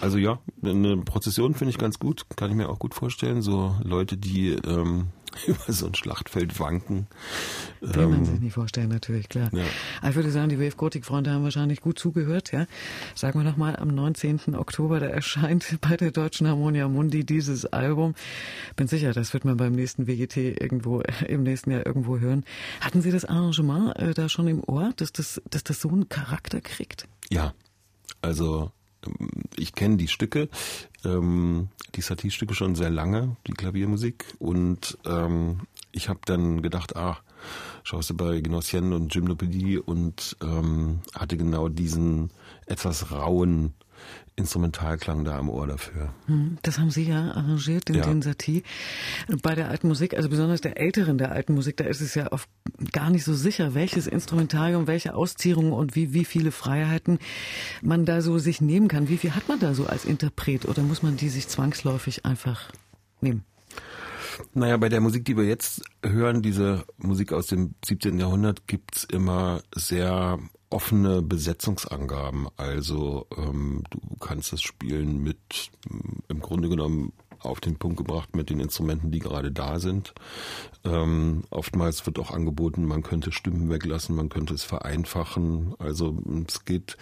also 0.00 0.18
ja, 0.18 0.38
eine 0.62 0.98
Prozession 0.98 1.54
finde 1.54 1.70
ich 1.70 1.78
ganz 1.78 1.98
gut, 1.98 2.26
kann 2.36 2.50
ich 2.50 2.56
mir 2.56 2.68
auch 2.68 2.78
gut 2.78 2.94
vorstellen. 2.94 3.42
So 3.42 3.76
Leute, 3.82 4.16
die 4.16 4.50
ähm, 4.50 5.08
über 5.46 5.72
so 5.72 5.86
ein 5.86 5.94
Schlachtfeld 5.94 6.58
wanken. 6.60 7.06
Will 7.80 8.06
man 8.06 8.18
Ähm, 8.20 8.24
sich 8.24 8.40
nicht 8.40 8.52
vorstellen, 8.54 8.88
natürlich, 8.88 9.28
klar. 9.28 9.50
Ja. 9.52 9.64
Ich 10.08 10.14
würde 10.14 10.30
sagen, 10.30 10.48
die 10.48 10.58
Wave 10.58 10.76
Gothic 10.76 11.04
Freunde 11.04 11.30
haben 11.30 11.44
wahrscheinlich 11.44 11.80
gut 11.80 11.98
zugehört, 11.98 12.52
ja. 12.52 12.66
Sagen 13.14 13.38
wir 13.38 13.44
nochmal, 13.44 13.76
am 13.76 13.88
19. 13.88 14.54
Oktober, 14.54 15.00
da 15.00 15.06
erscheint 15.06 15.78
bei 15.80 15.96
der 15.96 16.10
Deutschen 16.10 16.48
Harmonia 16.48 16.88
Mundi 16.88 17.24
dieses 17.24 17.66
Album. 17.66 18.14
Bin 18.76 18.86
sicher, 18.86 19.12
das 19.12 19.32
wird 19.32 19.44
man 19.44 19.56
beim 19.56 19.72
nächsten 19.72 20.06
WGT 20.06 20.36
irgendwo, 20.60 21.00
im 21.28 21.42
nächsten 21.42 21.70
Jahr 21.70 21.86
irgendwo 21.86 22.18
hören. 22.18 22.44
Hatten 22.80 23.02
Sie 23.02 23.10
das 23.10 23.24
Arrangement 23.24 23.96
äh, 23.96 24.14
da 24.14 24.28
schon 24.28 24.48
im 24.48 24.62
Ohr, 24.64 24.92
dass 24.96 25.12
das, 25.12 25.40
dass 25.50 25.64
das 25.64 25.80
so 25.80 25.88
einen 25.88 26.08
Charakter 26.08 26.60
kriegt? 26.60 27.06
Ja, 27.30 27.54
also 28.22 28.70
ich 29.56 29.74
kenne 29.74 29.96
die 29.96 30.08
Stücke, 30.08 30.48
ähm, 31.04 31.68
die 31.94 32.00
Satie-Stücke 32.00 32.54
schon 32.54 32.74
sehr 32.74 32.90
lange, 32.90 33.36
die 33.46 33.52
Klaviermusik. 33.52 34.34
Und 34.38 34.98
ähm, 35.06 35.60
ich 35.92 36.08
habe 36.08 36.20
dann 36.24 36.62
gedacht, 36.62 36.96
ah, 36.96 37.18
schaust 37.82 38.10
du 38.10 38.14
bei 38.14 38.40
Genossien 38.40 38.92
und 38.92 39.12
Gymnopedie 39.12 39.78
und 39.78 40.36
ähm, 40.42 41.00
hatte 41.14 41.36
genau 41.36 41.68
diesen 41.68 42.30
etwas 42.66 43.10
rauen 43.10 43.74
Instrumentalklang 44.36 45.24
da 45.24 45.38
am 45.38 45.48
Ohr 45.48 45.66
dafür. 45.66 46.12
Hm, 46.26 46.58
das 46.62 46.78
haben 46.78 46.90
Sie 46.90 47.04
ja 47.04 47.32
arrangiert, 47.32 47.88
den, 47.88 47.96
ja. 47.96 48.02
den 48.02 48.20
Satie. 48.20 48.64
Bei 49.42 49.54
der 49.54 49.68
alten 49.68 49.86
Musik, 49.86 50.14
also 50.14 50.28
besonders 50.28 50.60
der 50.60 50.80
älteren 50.80 51.18
der 51.18 51.30
alten 51.30 51.54
Musik, 51.54 51.76
da 51.76 51.84
ist 51.84 52.00
es 52.00 52.14
ja 52.14 52.32
oft 52.32 52.48
gar 52.92 53.10
nicht 53.10 53.24
so 53.24 53.32
sicher, 53.32 53.74
welches 53.74 54.06
Instrumentarium, 54.06 54.86
welche 54.88 55.14
Auszierungen 55.14 55.72
und 55.72 55.94
wie, 55.94 56.14
wie 56.14 56.24
viele 56.24 56.50
Freiheiten 56.50 57.18
man 57.80 58.04
da 58.04 58.22
so 58.22 58.38
sich 58.38 58.60
nehmen 58.60 58.88
kann. 58.88 59.08
Wie 59.08 59.18
viel 59.18 59.34
hat 59.34 59.48
man 59.48 59.60
da 59.60 59.74
so 59.74 59.86
als 59.86 60.04
Interpret 60.04 60.66
oder 60.66 60.82
muss 60.82 61.02
man 61.02 61.16
die 61.16 61.28
sich 61.28 61.46
zwangsläufig 61.46 62.26
einfach 62.26 62.72
nehmen? 63.20 63.44
Naja, 64.52 64.76
bei 64.76 64.88
der 64.88 65.00
Musik, 65.00 65.24
die 65.24 65.36
wir 65.36 65.44
jetzt 65.44 65.82
hören, 66.04 66.42
diese 66.42 66.84
Musik 66.98 67.32
aus 67.32 67.46
dem 67.46 67.74
17. 67.84 68.18
Jahrhundert, 68.18 68.66
gibt's 68.66 69.04
immer 69.04 69.62
sehr 69.74 70.38
offene 70.74 71.22
Besetzungsangaben. 71.22 72.48
Also 72.56 73.28
ähm, 73.36 73.84
du 73.90 74.00
kannst 74.18 74.52
das 74.52 74.60
spielen 74.60 75.22
mit 75.22 75.70
im 76.28 76.40
Grunde 76.40 76.68
genommen 76.68 77.12
auf 77.38 77.60
den 77.60 77.76
Punkt 77.76 77.98
gebracht 77.98 78.34
mit 78.34 78.50
den 78.50 78.58
Instrumenten, 78.58 79.10
die 79.10 79.20
gerade 79.20 79.52
da 79.52 79.78
sind. 79.78 80.14
Ähm, 80.82 81.44
oftmals 81.50 82.04
wird 82.06 82.18
auch 82.18 82.30
angeboten, 82.30 82.86
man 82.86 83.02
könnte 83.02 83.32
Stimmen 83.32 83.70
weglassen, 83.70 84.16
man 84.16 84.30
könnte 84.30 84.54
es 84.54 84.64
vereinfachen. 84.64 85.74
Also 85.78 86.18
es 86.48 86.64
geht, 86.64 86.96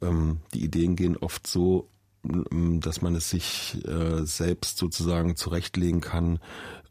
ähm, 0.00 0.38
die 0.54 0.64
Ideen 0.64 0.96
gehen 0.96 1.16
oft 1.16 1.46
so, 1.46 1.88
ähm, 2.24 2.80
dass 2.80 3.02
man 3.02 3.14
es 3.14 3.28
sich 3.28 3.78
äh, 3.86 4.24
selbst 4.24 4.78
sozusagen 4.78 5.36
zurechtlegen 5.36 6.00
kann, 6.00 6.38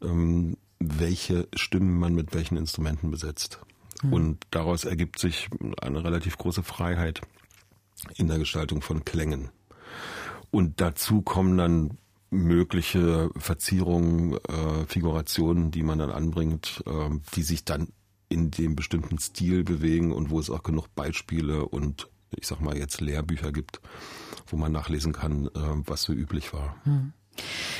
ähm, 0.02 0.56
welche 0.78 1.48
Stimmen 1.54 1.98
man 1.98 2.14
mit 2.14 2.34
welchen 2.34 2.56
Instrumenten 2.56 3.10
besetzt. 3.10 3.60
Mhm. 4.02 4.12
Und 4.12 4.46
daraus 4.50 4.84
ergibt 4.84 5.18
sich 5.18 5.48
eine 5.80 6.04
relativ 6.04 6.36
große 6.38 6.62
Freiheit 6.62 7.22
in 8.16 8.28
der 8.28 8.38
Gestaltung 8.38 8.82
von 8.82 9.04
Klängen. 9.04 9.50
Und 10.50 10.80
dazu 10.80 11.22
kommen 11.22 11.56
dann 11.56 11.98
mögliche 12.30 13.30
Verzierungen, 13.36 14.34
äh, 14.48 14.86
Figurationen, 14.86 15.70
die 15.70 15.82
man 15.82 15.98
dann 15.98 16.10
anbringt, 16.10 16.82
äh, 16.86 17.10
die 17.34 17.42
sich 17.42 17.64
dann 17.64 17.88
in 18.28 18.50
dem 18.50 18.74
bestimmten 18.74 19.18
Stil 19.18 19.64
bewegen 19.64 20.12
und 20.12 20.30
wo 20.30 20.40
es 20.40 20.48
auch 20.48 20.62
genug 20.62 20.88
Beispiele 20.94 21.66
und 21.66 22.08
ich 22.30 22.46
sag 22.46 22.60
mal 22.62 22.76
jetzt 22.76 23.02
Lehrbücher 23.02 23.52
gibt, 23.52 23.82
wo 24.46 24.56
man 24.56 24.72
nachlesen 24.72 25.12
kann, 25.12 25.46
äh, 25.46 25.50
was 25.86 26.02
so 26.02 26.14
üblich 26.14 26.54
war. 26.54 26.76
Hm. 26.84 27.12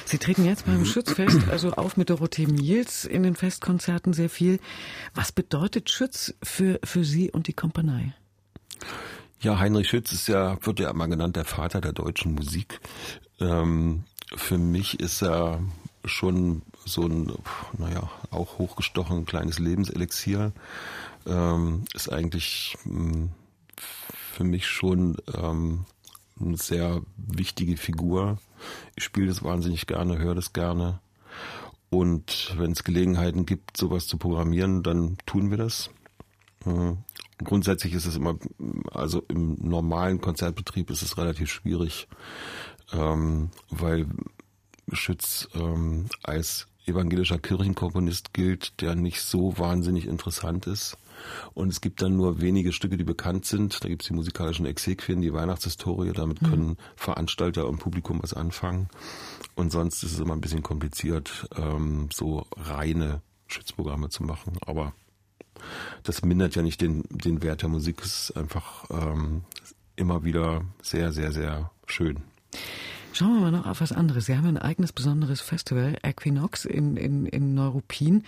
Sie 0.04 0.18
treten 0.18 0.44
jetzt 0.44 0.66
beim 0.66 0.84
Schützfest 0.84 1.48
also 1.48 1.72
auf 1.72 1.96
mit 1.96 2.10
Dorothee 2.10 2.46
Miels 2.46 3.04
in 3.04 3.22
den 3.22 3.34
Festkonzerten 3.34 4.12
sehr 4.12 4.28
viel. 4.28 4.58
Was 5.14 5.32
bedeutet 5.32 5.90
Schütz 5.90 6.34
für, 6.42 6.80
für 6.84 7.04
Sie 7.04 7.30
und 7.30 7.46
die 7.46 7.52
Kompanie? 7.52 8.12
Ja, 9.40 9.58
Heinrich 9.58 9.88
Schütz 9.88 10.12
ist 10.12 10.28
ja, 10.28 10.56
wird 10.64 10.80
ja 10.80 10.90
immer 10.90 11.08
genannt, 11.08 11.36
der 11.36 11.44
Vater 11.44 11.80
der 11.80 11.92
deutschen 11.92 12.34
Musik. 12.34 12.80
Ähm, 13.40 14.04
für 14.36 14.58
mich 14.58 15.00
ist 15.00 15.22
er 15.22 15.60
schon 16.04 16.62
so 16.84 17.02
ein, 17.06 17.32
naja, 17.76 18.10
auch 18.30 18.58
hochgestochen 18.58 19.24
kleines 19.26 19.58
Lebenselixier. 19.58 20.52
Ähm, 21.26 21.84
ist 21.94 22.12
eigentlich 22.12 22.76
mh, 22.84 23.12
hm, 23.12 23.30
für 24.32 24.44
mich 24.44 24.66
schon 24.66 25.16
ähm, 25.36 25.84
eine 26.42 26.56
sehr 26.56 27.02
wichtige 27.16 27.76
Figur. 27.76 28.38
Ich 28.96 29.04
spiele 29.04 29.28
das 29.28 29.42
wahnsinnig 29.42 29.86
gerne, 29.86 30.18
höre 30.18 30.34
das 30.34 30.52
gerne. 30.52 31.00
Und 31.90 32.54
wenn 32.56 32.72
es 32.72 32.84
Gelegenheiten 32.84 33.44
gibt, 33.44 33.76
sowas 33.76 34.06
zu 34.06 34.16
programmieren, 34.16 34.82
dann 34.82 35.18
tun 35.26 35.50
wir 35.50 35.58
das. 35.58 35.90
Äh, 36.64 36.94
grundsätzlich 37.44 37.92
ist 37.94 38.06
es 38.06 38.16
immer, 38.16 38.38
also 38.92 39.22
im 39.28 39.56
normalen 39.60 40.20
Konzertbetrieb 40.20 40.90
ist 40.90 41.02
es 41.02 41.18
relativ 41.18 41.50
schwierig, 41.50 42.08
ähm, 42.92 43.50
weil 43.68 44.06
Schütz 44.92 45.48
ähm, 45.54 46.06
als 46.22 46.66
evangelischer 46.86 47.38
Kirchenkomponist 47.38 48.34
gilt, 48.34 48.80
der 48.80 48.94
nicht 48.94 49.20
so 49.20 49.56
wahnsinnig 49.58 50.06
interessant 50.06 50.66
ist. 50.66 50.96
Und 51.54 51.68
es 51.68 51.80
gibt 51.80 52.02
dann 52.02 52.16
nur 52.16 52.40
wenige 52.40 52.72
Stücke, 52.72 52.96
die 52.96 53.04
bekannt 53.04 53.44
sind. 53.46 53.84
Da 53.84 53.88
gibt 53.88 54.02
es 54.02 54.08
die 54.08 54.14
musikalischen 54.14 54.66
Exequien, 54.66 55.20
die 55.20 55.32
Weihnachtshistorie. 55.32 56.12
Damit 56.12 56.42
mhm. 56.42 56.46
können 56.46 56.68
mhm. 56.68 56.76
Veranstalter 56.96 57.68
und 57.68 57.78
Publikum 57.78 58.22
was 58.22 58.34
anfangen. 58.34 58.88
Und 59.54 59.70
sonst 59.70 60.02
ist 60.02 60.12
es 60.12 60.18
immer 60.18 60.34
ein 60.34 60.40
bisschen 60.40 60.62
kompliziert, 60.62 61.48
ähm, 61.56 62.08
so 62.12 62.46
reine 62.56 63.22
Schützprogramme 63.46 64.08
zu 64.08 64.24
machen. 64.24 64.56
Aber 64.66 64.94
das 66.02 66.22
mindert 66.22 66.56
ja 66.56 66.62
nicht 66.62 66.80
den, 66.80 67.04
den 67.10 67.42
Wert 67.42 67.62
der 67.62 67.68
Musik. 67.68 68.00
Es 68.02 68.30
ist 68.30 68.36
einfach 68.36 68.84
ähm, 68.90 69.44
immer 69.96 70.24
wieder 70.24 70.64
sehr, 70.82 71.12
sehr, 71.12 71.32
sehr 71.32 71.70
schön. 71.86 72.22
Schauen 73.12 73.34
wir 73.34 73.40
mal 73.40 73.50
noch 73.50 73.66
auf 73.66 73.80
was 73.80 73.92
anderes. 73.92 74.26
Sie 74.26 74.36
haben 74.36 74.46
ein 74.46 74.58
eigenes 74.58 74.92
besonderes 74.92 75.40
Festival, 75.40 75.98
Equinox 76.02 76.64
in, 76.64 76.96
in, 76.96 77.26
in 77.26 77.54
Neuruppin. 77.54 78.24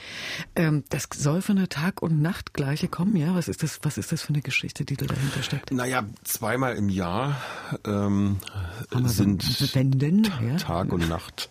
Ähm, 0.57 0.85
das 0.91 1.09
soll 1.15 1.41
von 1.41 1.57
der 1.57 1.69
Tag- 1.69 2.03
und 2.03 2.21
Nachtgleiche 2.21 2.89
kommen, 2.89 3.17
ja? 3.17 3.35
Was 3.35 3.49
ist 3.49 3.63
das, 3.63 3.81
was 3.83 3.97
ist 3.97 4.13
das 4.13 4.23
für 4.23 4.31
eine 4.31 4.43
Geschichte, 4.43 4.85
die 4.85 4.97
da 4.97 5.07
dahinter 5.07 5.43
steckt? 5.43 5.73
Naja, 5.73 6.05
zweimal 6.25 6.77
im 6.77 6.91
Jahr 6.91 7.41
ähm, 7.87 8.37
sind 9.05 9.75
Wenden, 9.75 10.25
ja? 10.47 10.57
Tag 10.57 10.93
und 10.93 11.09
Nacht 11.09 11.49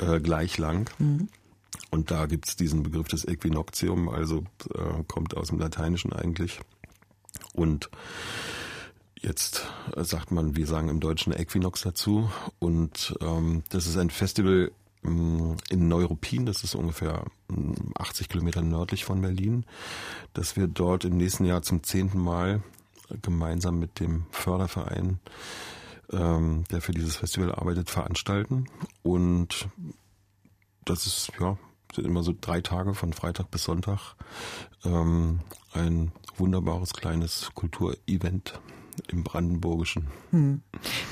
äh, 0.00 0.20
gleich 0.20 0.56
lang. 0.58 0.90
Mhm. 0.98 1.28
Und 1.90 2.10
da 2.10 2.26
gibt's 2.26 2.56
diesen 2.56 2.82
Begriff 2.82 3.08
des 3.08 3.26
Äquinoctium, 3.26 4.08
also 4.08 4.44
äh, 4.74 5.02
kommt 5.08 5.36
aus 5.36 5.48
dem 5.48 5.58
Lateinischen 5.58 6.12
eigentlich. 6.12 6.60
Und 7.54 7.90
Jetzt 9.22 9.64
äh, 9.96 10.02
sagt 10.02 10.32
man, 10.32 10.56
wir 10.56 10.66
sagen 10.66 10.88
im 10.88 10.98
Deutschen 10.98 11.32
Equinox 11.32 11.82
dazu. 11.82 12.30
Und 12.58 13.16
ähm, 13.20 13.62
das 13.70 13.86
ist 13.86 13.96
ein 13.96 14.10
Festival 14.10 14.72
ähm, 15.04 15.56
in 15.70 15.88
Neuruppin, 15.88 16.44
das 16.44 16.64
ist 16.64 16.74
ungefähr 16.74 17.24
80 17.98 18.26
ähm, 18.26 18.28
Kilometer 18.28 18.62
nördlich 18.62 19.04
von 19.04 19.20
Berlin, 19.20 19.64
dass 20.34 20.56
wir 20.56 20.66
dort 20.66 21.04
im 21.04 21.16
nächsten 21.16 21.44
Jahr 21.44 21.62
zum 21.62 21.84
zehnten 21.84 22.18
Mal 22.18 22.62
gemeinsam 23.22 23.78
mit 23.78 24.00
dem 24.00 24.26
Förderverein, 24.30 25.20
ähm, 26.10 26.64
der 26.70 26.80
für 26.80 26.92
dieses 26.92 27.16
Festival 27.16 27.54
arbeitet, 27.54 27.90
veranstalten. 27.90 28.66
Und 29.02 29.68
das 30.84 31.06
ist, 31.06 31.30
ja, 31.38 31.58
sind 31.94 32.06
immer 32.06 32.24
so 32.24 32.34
drei 32.38 32.60
Tage 32.60 32.94
von 32.94 33.12
Freitag 33.12 33.52
bis 33.52 33.64
Sonntag. 33.64 34.16
Ähm, 34.84 35.40
ein 35.74 36.10
wunderbares 36.38 36.92
kleines 36.92 37.50
Kulturevent 37.54 38.60
im 39.08 39.24
Brandenburgischen. 39.24 40.08
Hm. 40.30 40.62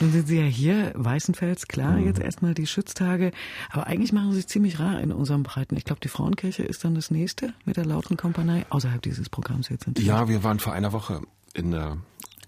Nun 0.00 0.12
sind 0.12 0.28
Sie 0.28 0.38
ja 0.38 0.44
hier, 0.44 0.92
Weißenfels, 0.94 1.68
klar, 1.68 1.96
hm. 1.96 2.06
jetzt 2.06 2.20
erstmal 2.20 2.54
die 2.54 2.66
Schütztage, 2.66 3.32
aber 3.70 3.86
eigentlich 3.86 4.12
machen 4.12 4.30
Sie 4.30 4.38
sich 4.38 4.48
ziemlich 4.48 4.78
rar 4.78 5.00
in 5.00 5.12
unserem 5.12 5.42
Breiten. 5.42 5.76
Ich 5.76 5.84
glaube, 5.84 6.00
die 6.00 6.08
Frauenkirche 6.08 6.62
ist 6.62 6.84
dann 6.84 6.94
das 6.94 7.10
nächste 7.10 7.54
mit 7.64 7.76
der 7.76 7.84
lauten 7.84 8.16
Kompanie, 8.16 8.64
außerhalb 8.70 9.02
dieses 9.02 9.28
Programms 9.28 9.68
jetzt. 9.68 9.84
Sind 9.84 9.98
ja, 9.98 10.28
wir 10.28 10.44
waren 10.44 10.58
vor 10.58 10.72
einer 10.72 10.92
Woche 10.92 11.20
in 11.54 11.70
der 11.70 11.98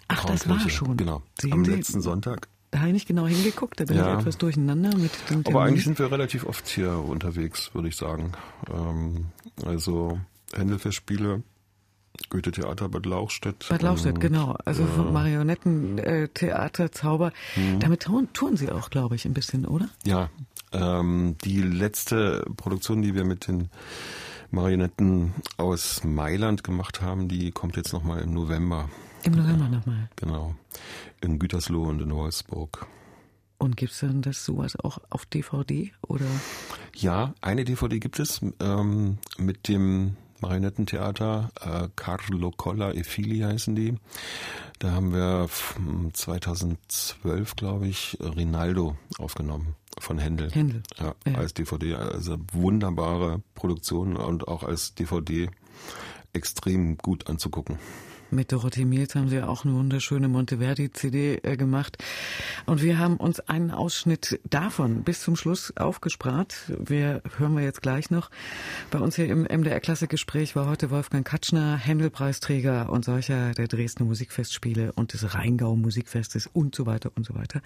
Ach, 0.08 0.24
das 0.24 0.48
war 0.48 0.60
schon. 0.68 0.96
Genau, 0.96 1.22
Sehen 1.40 1.52
am 1.52 1.64
Sie, 1.64 1.72
letzten 1.72 2.02
Sonntag. 2.02 2.48
Da 2.70 2.78
habe 2.78 2.88
ich 2.88 2.94
nicht 2.94 3.08
genau 3.08 3.26
hingeguckt, 3.26 3.80
da 3.80 3.84
bin 3.84 3.96
ja. 3.96 4.14
ich 4.14 4.20
etwas 4.20 4.38
durcheinander 4.38 4.96
mit 4.96 5.12
dem 5.28 5.44
Termin. 5.44 5.46
Aber 5.46 5.64
eigentlich 5.64 5.84
sind 5.84 5.98
wir 5.98 6.10
relativ 6.10 6.46
oft 6.46 6.66
hier 6.68 6.96
unterwegs, 6.98 7.70
würde 7.74 7.88
ich 7.88 7.96
sagen. 7.96 8.32
Ähm, 8.72 9.26
also 9.64 10.18
Händelfestspiele 10.54 11.42
Goethe-Theater 12.30 12.88
Bad 12.88 13.06
Lauchstädt. 13.06 13.66
Bad 13.68 13.82
Lauchstädt, 13.82 14.20
genau. 14.20 14.56
Also 14.64 14.82
ja. 14.82 15.02
Marionettentheater, 15.02 16.84
äh, 16.84 16.90
Zauber. 16.90 17.32
Mhm. 17.56 17.80
Damit 17.80 18.02
touren, 18.02 18.56
Sie 18.56 18.70
auch, 18.70 18.90
glaube 18.90 19.14
ich, 19.14 19.24
ein 19.24 19.34
bisschen, 19.34 19.66
oder? 19.66 19.88
Ja. 20.04 20.30
Ähm, 20.72 21.36
die 21.44 21.60
letzte 21.60 22.44
Produktion, 22.56 23.02
die 23.02 23.14
wir 23.14 23.24
mit 23.24 23.48
den 23.48 23.68
Marionetten 24.50 25.34
aus 25.56 26.04
Mailand 26.04 26.64
gemacht 26.64 27.00
haben, 27.00 27.28
die 27.28 27.50
kommt 27.50 27.76
jetzt 27.76 27.92
nochmal 27.92 28.20
im 28.20 28.32
November. 28.32 28.88
Im 29.24 29.32
November 29.32 29.68
nochmal? 29.68 30.08
Genau. 30.16 30.54
In 31.20 31.38
Gütersloh 31.38 31.84
und 31.84 32.00
in 32.00 32.12
Wolfsburg. 32.14 32.86
Und 33.58 33.76
gibt 33.76 33.92
es 33.92 34.00
dann 34.00 34.22
das 34.22 34.44
sowas 34.44 34.76
auch 34.76 34.98
auf 35.08 35.24
DVD 35.24 35.92
oder? 36.02 36.26
Ja, 36.96 37.32
eine 37.40 37.64
DVD 37.64 38.00
gibt 38.00 38.18
es 38.18 38.40
ähm, 38.60 39.18
mit 39.38 39.68
dem 39.68 40.16
Marionettentheater, 40.42 41.50
äh, 41.60 41.88
Carlo 41.96 42.50
Colla 42.50 42.92
e 42.92 43.04
Fili 43.04 43.38
heißen 43.38 43.74
die. 43.74 43.94
Da 44.78 44.90
haben 44.92 45.12
wir 45.12 45.48
2012, 46.12 47.56
glaube 47.56 47.86
ich, 47.86 48.18
Rinaldo 48.20 48.96
aufgenommen 49.18 49.76
von 49.98 50.18
Händel. 50.18 50.50
Händel. 50.50 50.82
Ja, 50.98 51.14
ja, 51.26 51.38
als 51.38 51.54
DVD. 51.54 51.94
Also 51.94 52.36
wunderbare 52.52 53.42
Produktion 53.54 54.16
und 54.16 54.48
auch 54.48 54.64
als 54.64 54.94
DVD 54.94 55.48
extrem 56.32 56.98
gut 56.98 57.28
anzugucken. 57.28 57.78
Mit 58.32 58.50
Dorothee 58.50 58.86
Miels 58.86 59.14
haben 59.14 59.28
Sie 59.28 59.42
auch 59.42 59.66
eine 59.66 59.74
wunderschöne 59.74 60.26
Monteverdi-CD 60.26 61.40
äh, 61.42 61.56
gemacht. 61.58 61.98
Und 62.64 62.82
wir 62.82 62.98
haben 62.98 63.18
uns 63.18 63.40
einen 63.40 63.70
Ausschnitt 63.70 64.40
davon 64.48 65.02
bis 65.02 65.20
zum 65.20 65.36
Schluss 65.36 65.76
aufgespart. 65.76 66.54
Wir 66.78 67.20
hören 67.36 67.54
wir 67.54 67.62
jetzt 67.62 67.82
gleich 67.82 68.10
noch. 68.10 68.30
Bei 68.90 69.00
uns 69.00 69.16
hier 69.16 69.28
im 69.28 69.42
MDR-Klassikgespräch 69.42 70.56
war 70.56 70.66
heute 70.66 70.90
Wolfgang 70.90 71.26
Katschner, 71.26 71.76
Händelpreisträger 71.76 72.88
und 72.88 73.04
solcher 73.04 73.52
der 73.52 73.68
Dresdner 73.68 74.06
Musikfestspiele 74.06 74.92
und 74.94 75.12
des 75.12 75.34
Rheingau 75.34 75.76
Musikfestes 75.76 76.46
und 76.46 76.74
so 76.74 76.86
weiter 76.86 77.12
und 77.14 77.26
so 77.26 77.34
weiter. 77.34 77.60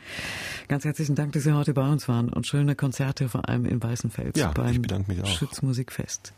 Ganz 0.67 0.85
herzlichen 0.85 1.15
Dank, 1.15 1.33
dass 1.33 1.45
Sie 1.45 1.53
heute 1.53 1.75
bei 1.75 1.89
uns 1.89 2.09
waren 2.09 2.29
und 2.29 2.45
schöne 2.45 2.75
Konzerte, 2.75 3.29
vor 3.29 3.49
allem 3.49 3.67
in 3.67 3.81
Weißenfels 3.81 4.37
ja, 4.37 4.51
beim 4.51 4.73
ich 4.73 4.83
bedanke 4.83 5.13
mich 5.13 5.23
auch. 5.23 5.29
Schützmusikfest. 5.29 6.33